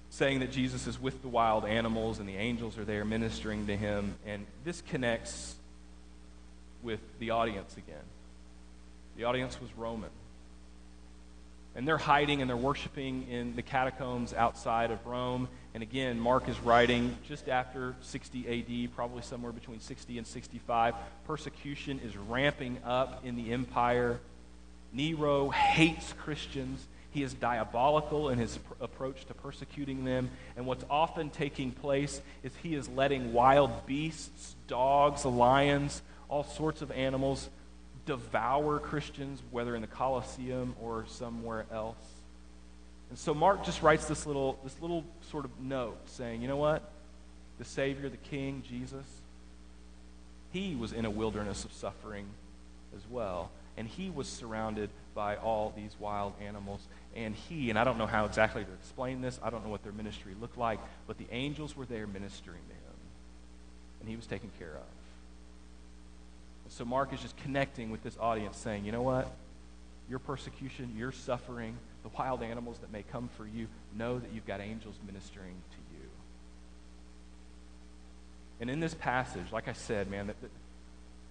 saying 0.10 0.40
that 0.40 0.52
Jesus 0.52 0.88
is 0.88 1.02
with 1.02 1.22
the 1.22 1.28
wild 1.28 1.66
animals 1.66 2.20
and 2.20 2.30
the 2.30 2.38
angels 2.38 2.78
are 2.78 2.86
there 2.86 3.04
ministering 3.04 3.68
to 3.68 3.76
him. 3.76 4.16
And 4.26 4.46
this 4.64 4.82
connects 4.82 5.56
with 6.84 7.00
the 7.20 7.32
audience 7.32 7.76
again. 7.76 8.04
The 9.18 9.26
audience 9.26 9.60
was 9.60 9.70
Roman. 9.76 10.10
And 11.76 11.86
they're 11.86 11.98
hiding 11.98 12.42
and 12.42 12.50
they're 12.50 12.56
worshiping 12.56 13.28
in 13.30 13.56
the 13.56 13.62
catacombs 13.62 14.34
outside 14.34 14.92
of 14.92 15.06
Rome. 15.06 15.50
And 15.74 15.84
again, 15.84 16.18
Mark 16.18 16.48
is 16.48 16.58
writing 16.62 17.18
just 17.28 17.50
after 17.50 17.96
60 18.02 18.86
AD, 18.88 18.96
probably 18.96 19.22
somewhere 19.22 19.52
between 19.52 19.82
60 19.82 20.18
and 20.18 20.26
65. 20.26 20.96
Persecution 21.28 22.00
is 22.00 22.16
ramping 22.16 22.78
up 22.86 23.26
in 23.26 23.36
the 23.36 23.52
empire. 23.52 24.20
Nero 24.94 25.50
hates 25.50 26.14
Christians. 26.14 26.88
He 27.12 27.24
is 27.24 27.34
diabolical 27.34 28.30
in 28.30 28.40
his 28.40 28.58
pr- 28.58 28.84
approach 28.84 29.26
to 29.26 29.34
persecuting 29.34 30.06
them. 30.06 30.30
And 30.56 30.66
what's 30.66 30.86
often 30.90 31.30
taking 31.30 31.72
place 31.72 32.22
is 32.44 32.54
he 32.64 32.76
is 32.76 32.88
letting 32.88 33.34
wild 33.34 33.86
beasts, 33.86 34.56
dogs, 34.68 35.26
lions, 35.26 36.02
all 36.30 36.44
sorts 36.44 36.82
of 36.82 36.92
animals 36.92 37.50
devour 38.06 38.80
Christians, 38.80 39.42
whether 39.52 39.76
in 39.76 39.82
the 39.82 39.88
Colosseum 39.88 40.76
or 40.82 41.06
somewhere 41.08 41.66
else. 41.72 41.96
And 43.10 43.18
so 43.18 43.34
Mark 43.34 43.64
just 43.64 43.82
writes 43.82 44.06
this 44.06 44.26
little, 44.26 44.60
this 44.64 44.80
little 44.82 45.04
sort 45.30 45.46
of 45.46 45.52
note 45.60 45.98
saying, 46.08 46.42
you 46.42 46.48
know 46.48 46.58
what? 46.58 46.84
The 47.58 47.66
Savior, 47.66 48.10
the 48.10 48.18
King, 48.18 48.64
Jesus, 48.68 49.06
he 50.52 50.76
was 50.76 50.94
in 50.94 51.06
a 51.06 51.10
wilderness 51.10 51.66
of 51.66 51.74
suffering 51.74 52.26
as 52.96 53.02
well. 53.10 53.52
And 53.78 53.88
he 53.88 54.10
was 54.10 54.28
surrounded 54.28 54.90
by 55.14 55.36
all 55.36 55.74
these 55.76 55.96
wild 56.00 56.34
animals. 56.42 56.82
And 57.16 57.36
he, 57.36 57.70
and 57.70 57.78
I 57.78 57.84
don't 57.84 57.98
know 57.98 58.08
how 58.08 58.26
exactly 58.26 58.64
to 58.64 58.72
explain 58.74 59.22
this, 59.22 59.40
I 59.44 59.50
don't 59.50 59.64
know 59.64 59.70
what 59.70 59.84
their 59.84 59.92
ministry 59.92 60.34
looked 60.40 60.58
like, 60.58 60.80
but 61.08 61.18
the 61.18 61.28
angels 61.32 61.76
were 61.76 61.86
there 61.86 62.08
ministering 62.08 62.62
to 62.68 62.74
him. 62.74 62.98
And 64.00 64.10
he 64.10 64.16
was 64.16 64.28
taken 64.28 64.50
care 64.58 64.76
of. 64.76 64.95
So 66.70 66.84
Mark 66.84 67.14
is 67.14 67.22
just 67.22 67.38
connecting 67.38 67.92
with 67.92 68.04
this 68.04 68.18
audience, 68.20 68.58
saying, 68.58 68.86
you 68.86 68.92
know 68.92 69.02
what? 69.02 69.32
Your 70.10 70.20
persecution, 70.20 70.94
your 70.98 71.12
suffering, 71.12 71.78
the 72.04 72.10
wild 72.10 72.44
animals 72.44 72.80
that 72.80 72.92
may 72.92 73.04
come 73.04 73.30
for 73.38 73.46
you, 73.48 73.68
know 73.96 74.20
that 74.20 74.32
you've 74.34 74.46
got 74.46 74.62
angels 74.62 74.96
ministering 75.06 75.56
to 75.72 75.78
you. 75.96 76.10
And 78.60 78.70
in 78.70 78.80
this 78.80 78.94
passage, 78.94 79.52
like 79.52 79.68
I 79.68 79.74
said, 79.74 80.10
man, 80.10 80.28
that, 80.28 80.40
that 80.42 80.52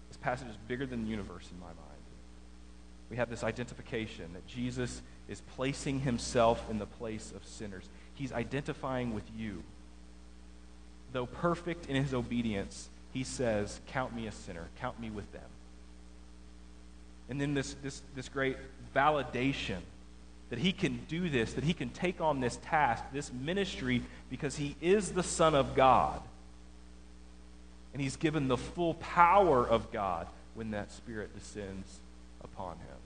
this 0.08 0.16
passage 0.16 0.48
is 0.48 0.56
bigger 0.68 0.86
than 0.86 1.04
the 1.04 1.10
universe 1.10 1.48
in 1.52 1.58
my 1.60 1.66
mind. 1.66 1.78
We 3.10 3.16
have 3.16 3.30
this 3.30 3.44
identification 3.44 4.32
that 4.32 4.46
Jesus 4.46 5.02
is 5.28 5.42
placing 5.56 6.00
himself 6.00 6.68
in 6.70 6.78
the 6.78 6.86
place 6.86 7.32
of 7.34 7.46
sinners. 7.46 7.88
He's 8.14 8.32
identifying 8.32 9.14
with 9.14 9.24
you. 9.36 9.62
Though 11.12 11.26
perfect 11.26 11.86
in 11.86 12.02
his 12.02 12.12
obedience, 12.12 12.88
he 13.14 13.24
says, 13.24 13.80
Count 13.86 14.14
me 14.14 14.26
a 14.26 14.32
sinner, 14.32 14.66
count 14.80 15.00
me 15.00 15.08
with 15.08 15.32
them. 15.32 15.42
And 17.30 17.40
then 17.40 17.54
this, 17.54 17.74
this, 17.82 18.02
this 18.14 18.28
great 18.28 18.58
validation 18.94 19.78
that 20.50 20.58
he 20.58 20.72
can 20.72 21.00
do 21.08 21.30
this, 21.30 21.54
that 21.54 21.64
he 21.64 21.72
can 21.72 21.88
take 21.88 22.20
on 22.20 22.40
this 22.40 22.58
task, 22.64 23.02
this 23.12 23.32
ministry, 23.32 24.02
because 24.28 24.56
he 24.56 24.76
is 24.82 25.12
the 25.12 25.22
Son 25.22 25.54
of 25.54 25.74
God. 25.74 26.20
And 27.92 28.02
he's 28.02 28.16
given 28.16 28.48
the 28.48 28.56
full 28.56 28.94
power 28.94 29.66
of 29.66 29.90
God 29.90 30.26
when 30.54 30.72
that 30.72 30.92
Spirit 30.92 31.34
descends 31.38 32.00
upon 32.42 32.72
him. 32.72 32.98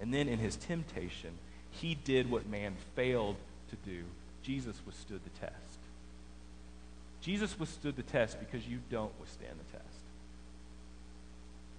And 0.00 0.12
then 0.12 0.26
in 0.28 0.38
his 0.38 0.56
temptation, 0.56 1.30
he 1.70 1.94
did 1.94 2.30
what 2.30 2.48
man 2.48 2.74
failed 2.96 3.36
to 3.70 3.76
do. 3.88 4.04
Jesus 4.42 4.76
withstood 4.86 5.20
the 5.24 5.46
test. 5.46 5.67
Jesus 7.20 7.58
withstood 7.58 7.96
the 7.96 8.02
test 8.02 8.38
because 8.38 8.66
you 8.66 8.78
don't 8.90 9.12
withstand 9.20 9.54
the 9.58 9.78
test. 9.78 9.84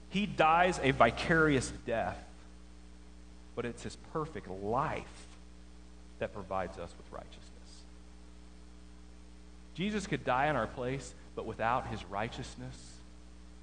He 0.09 0.25
dies 0.25 0.79
a 0.83 0.91
vicarious 0.91 1.71
death, 1.85 2.17
but 3.55 3.65
it's 3.65 3.83
his 3.83 3.95
perfect 4.11 4.49
life 4.49 5.27
that 6.19 6.33
provides 6.33 6.77
us 6.77 6.93
with 6.97 7.11
righteousness. 7.11 7.45
Jesus 9.75 10.07
could 10.07 10.25
die 10.25 10.47
in 10.47 10.55
our 10.55 10.67
place, 10.67 11.13
but 11.35 11.45
without 11.45 11.87
his 11.87 12.03
righteousness, 12.05 12.75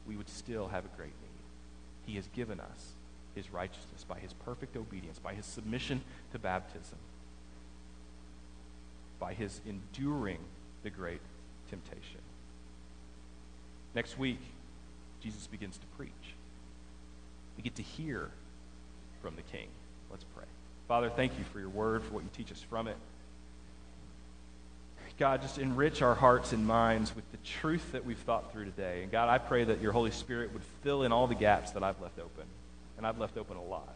we 0.06 0.16
would 0.16 0.28
still 0.28 0.68
have 0.68 0.84
a 0.84 0.96
great 0.96 1.08
need. 1.08 2.06
He 2.06 2.16
has 2.16 2.26
given 2.28 2.60
us 2.60 2.92
his 3.34 3.52
righteousness 3.52 4.04
by 4.08 4.18
his 4.18 4.32
perfect 4.32 4.76
obedience, 4.76 5.18
by 5.18 5.34
his 5.34 5.44
submission 5.44 6.00
to 6.32 6.38
baptism, 6.38 6.96
by 9.18 9.34
his 9.34 9.60
enduring 9.66 10.38
the 10.84 10.90
great 10.90 11.20
temptation. 11.70 12.20
Next 13.94 14.18
week, 14.18 14.40
Jesus 15.22 15.46
begins 15.46 15.76
to 15.78 15.86
preach. 15.96 16.10
We 17.56 17.62
get 17.62 17.76
to 17.76 17.82
hear 17.82 18.30
from 19.22 19.36
the 19.36 19.42
King. 19.42 19.68
Let's 20.10 20.24
pray. 20.34 20.44
Father, 20.88 21.10
thank 21.10 21.38
you 21.38 21.44
for 21.52 21.58
your 21.58 21.68
word, 21.68 22.02
for 22.04 22.14
what 22.14 22.22
you 22.22 22.30
teach 22.36 22.52
us 22.52 22.62
from 22.68 22.86
it. 22.88 22.96
God, 25.18 25.40
just 25.40 25.56
enrich 25.58 26.02
our 26.02 26.14
hearts 26.14 26.52
and 26.52 26.66
minds 26.66 27.16
with 27.16 27.30
the 27.32 27.38
truth 27.38 27.92
that 27.92 28.04
we've 28.04 28.18
thought 28.18 28.52
through 28.52 28.66
today. 28.66 29.02
And 29.02 29.10
God, 29.10 29.30
I 29.30 29.38
pray 29.38 29.64
that 29.64 29.80
your 29.80 29.92
Holy 29.92 30.10
Spirit 30.10 30.52
would 30.52 30.62
fill 30.82 31.04
in 31.04 31.12
all 31.12 31.26
the 31.26 31.34
gaps 31.34 31.70
that 31.70 31.82
I've 31.82 32.00
left 32.02 32.18
open. 32.18 32.44
And 32.98 33.06
I've 33.06 33.18
left 33.18 33.38
open 33.38 33.56
a 33.56 33.62
lot. 33.62 33.94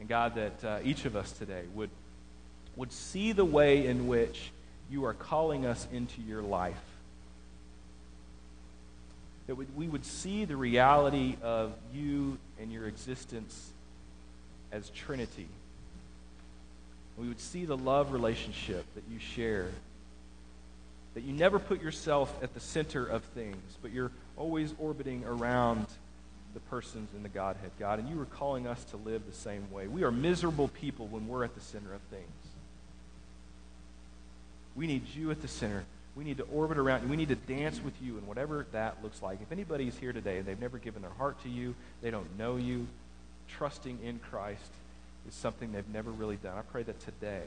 And 0.00 0.08
God, 0.08 0.34
that 0.34 0.64
uh, 0.64 0.78
each 0.82 1.04
of 1.04 1.14
us 1.14 1.30
today 1.32 1.62
would, 1.74 1.90
would 2.74 2.92
see 2.92 3.30
the 3.30 3.44
way 3.44 3.86
in 3.86 4.08
which 4.08 4.50
you 4.90 5.04
are 5.04 5.14
calling 5.14 5.66
us 5.66 5.86
into 5.92 6.22
your 6.22 6.42
life. 6.42 6.76
That 9.46 9.54
we 9.54 9.88
would 9.88 10.04
see 10.04 10.44
the 10.44 10.56
reality 10.56 11.36
of 11.42 11.72
you 11.94 12.38
and 12.60 12.72
your 12.72 12.86
existence 12.86 13.70
as 14.72 14.90
Trinity. 14.90 15.48
We 17.16 17.28
would 17.28 17.40
see 17.40 17.64
the 17.64 17.76
love 17.76 18.12
relationship 18.12 18.84
that 18.94 19.04
you 19.10 19.18
share. 19.18 19.70
That 21.14 21.22
you 21.22 21.32
never 21.32 21.58
put 21.58 21.80
yourself 21.80 22.36
at 22.42 22.54
the 22.54 22.60
center 22.60 23.06
of 23.06 23.22
things, 23.22 23.56
but 23.80 23.92
you're 23.92 24.10
always 24.36 24.74
orbiting 24.78 25.24
around 25.24 25.86
the 26.52 26.60
persons 26.60 27.08
in 27.14 27.22
the 27.22 27.28
Godhead, 27.28 27.70
God. 27.78 28.00
And 28.00 28.08
you 28.08 28.20
are 28.20 28.26
calling 28.26 28.66
us 28.66 28.82
to 28.86 28.96
live 28.96 29.22
the 29.26 29.32
same 29.32 29.70
way. 29.70 29.86
We 29.86 30.02
are 30.02 30.10
miserable 30.10 30.68
people 30.68 31.06
when 31.06 31.28
we're 31.28 31.44
at 31.44 31.54
the 31.54 31.60
center 31.60 31.94
of 31.94 32.00
things. 32.10 32.26
We 34.76 34.86
need 34.86 35.02
you 35.14 35.30
at 35.30 35.40
the 35.40 35.48
center. 35.48 35.84
We 36.14 36.24
need 36.24 36.38
to 36.38 36.44
orbit 36.44 36.78
around 36.78 37.02
you. 37.02 37.08
We 37.08 37.16
need 37.16 37.28
to 37.28 37.34
dance 37.34 37.80
with 37.82 37.94
you 38.02 38.16
and 38.18 38.26
whatever 38.26 38.66
that 38.72 39.02
looks 39.02 39.22
like. 39.22 39.40
If 39.42 39.52
anybody's 39.52 39.96
here 39.98 40.12
today 40.12 40.38
and 40.38 40.46
they've 40.46 40.60
never 40.60 40.78
given 40.78 41.02
their 41.02 41.10
heart 41.10 41.42
to 41.42 41.48
you, 41.48 41.74
they 42.02 42.10
don't 42.10 42.38
know 42.38 42.56
you, 42.56 42.86
trusting 43.48 43.98
in 44.02 44.18
Christ 44.18 44.70
is 45.28 45.34
something 45.34 45.72
they've 45.72 45.88
never 45.88 46.10
really 46.10 46.36
done. 46.36 46.56
I 46.56 46.62
pray 46.62 46.82
that 46.84 47.00
today, 47.00 47.42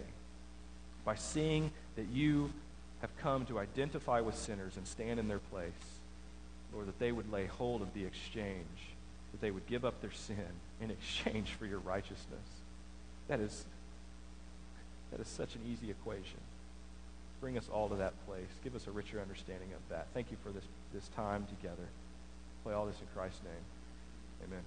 by 1.06 1.16
seeing 1.16 1.72
that 1.96 2.08
you 2.10 2.52
have 3.02 3.16
come 3.18 3.46
to 3.46 3.60
identify 3.60 4.20
with 4.20 4.36
sinners 4.36 4.76
and 4.78 4.86
stand 4.86 5.20
in 5.20 5.28
their 5.28 5.40
place, 5.40 5.72
Lord, 6.74 6.88
that 6.88 7.00
they 7.00 7.12
would 7.12 7.32
lay 7.32 7.46
hold 7.46 7.82
of 7.82 7.94
the 7.94 8.06
exchange, 8.06 8.66
that 9.32 9.42
they 9.42 9.52
would 9.52 9.66
give 9.68 9.86
up 9.86 10.02
their 10.02 10.12
sin 10.12 10.36
in 10.82 10.92
exchange 10.92 11.52
for 11.58 11.66
your 11.66 11.80
righteousness. 11.80 12.48
That 13.28 13.40
is, 13.40 13.66
that 15.12 15.20
is 15.20 15.28
such 15.28 15.56
an 15.56 15.62
easy 15.72 15.90
equation. 15.90 16.40
Bring 17.42 17.58
us 17.58 17.70
all 17.72 17.88
to 17.90 17.96
that 17.96 18.14
place. 18.28 18.50
Give 18.64 18.76
us 18.76 18.88
a 18.88 18.92
richer 18.92 19.22
understanding 19.22 19.70
of 19.74 19.80
that. 19.90 20.08
Thank 20.14 20.32
you 20.32 20.38
for 20.44 20.52
this, 20.52 20.66
this 20.94 21.08
time 21.10 21.46
together. 21.48 21.88
Play 22.64 22.74
all 22.74 22.86
this 22.86 23.00
in 23.00 23.08
Christ's 23.16 23.42
name. 23.44 24.48
Amen. 24.48 24.64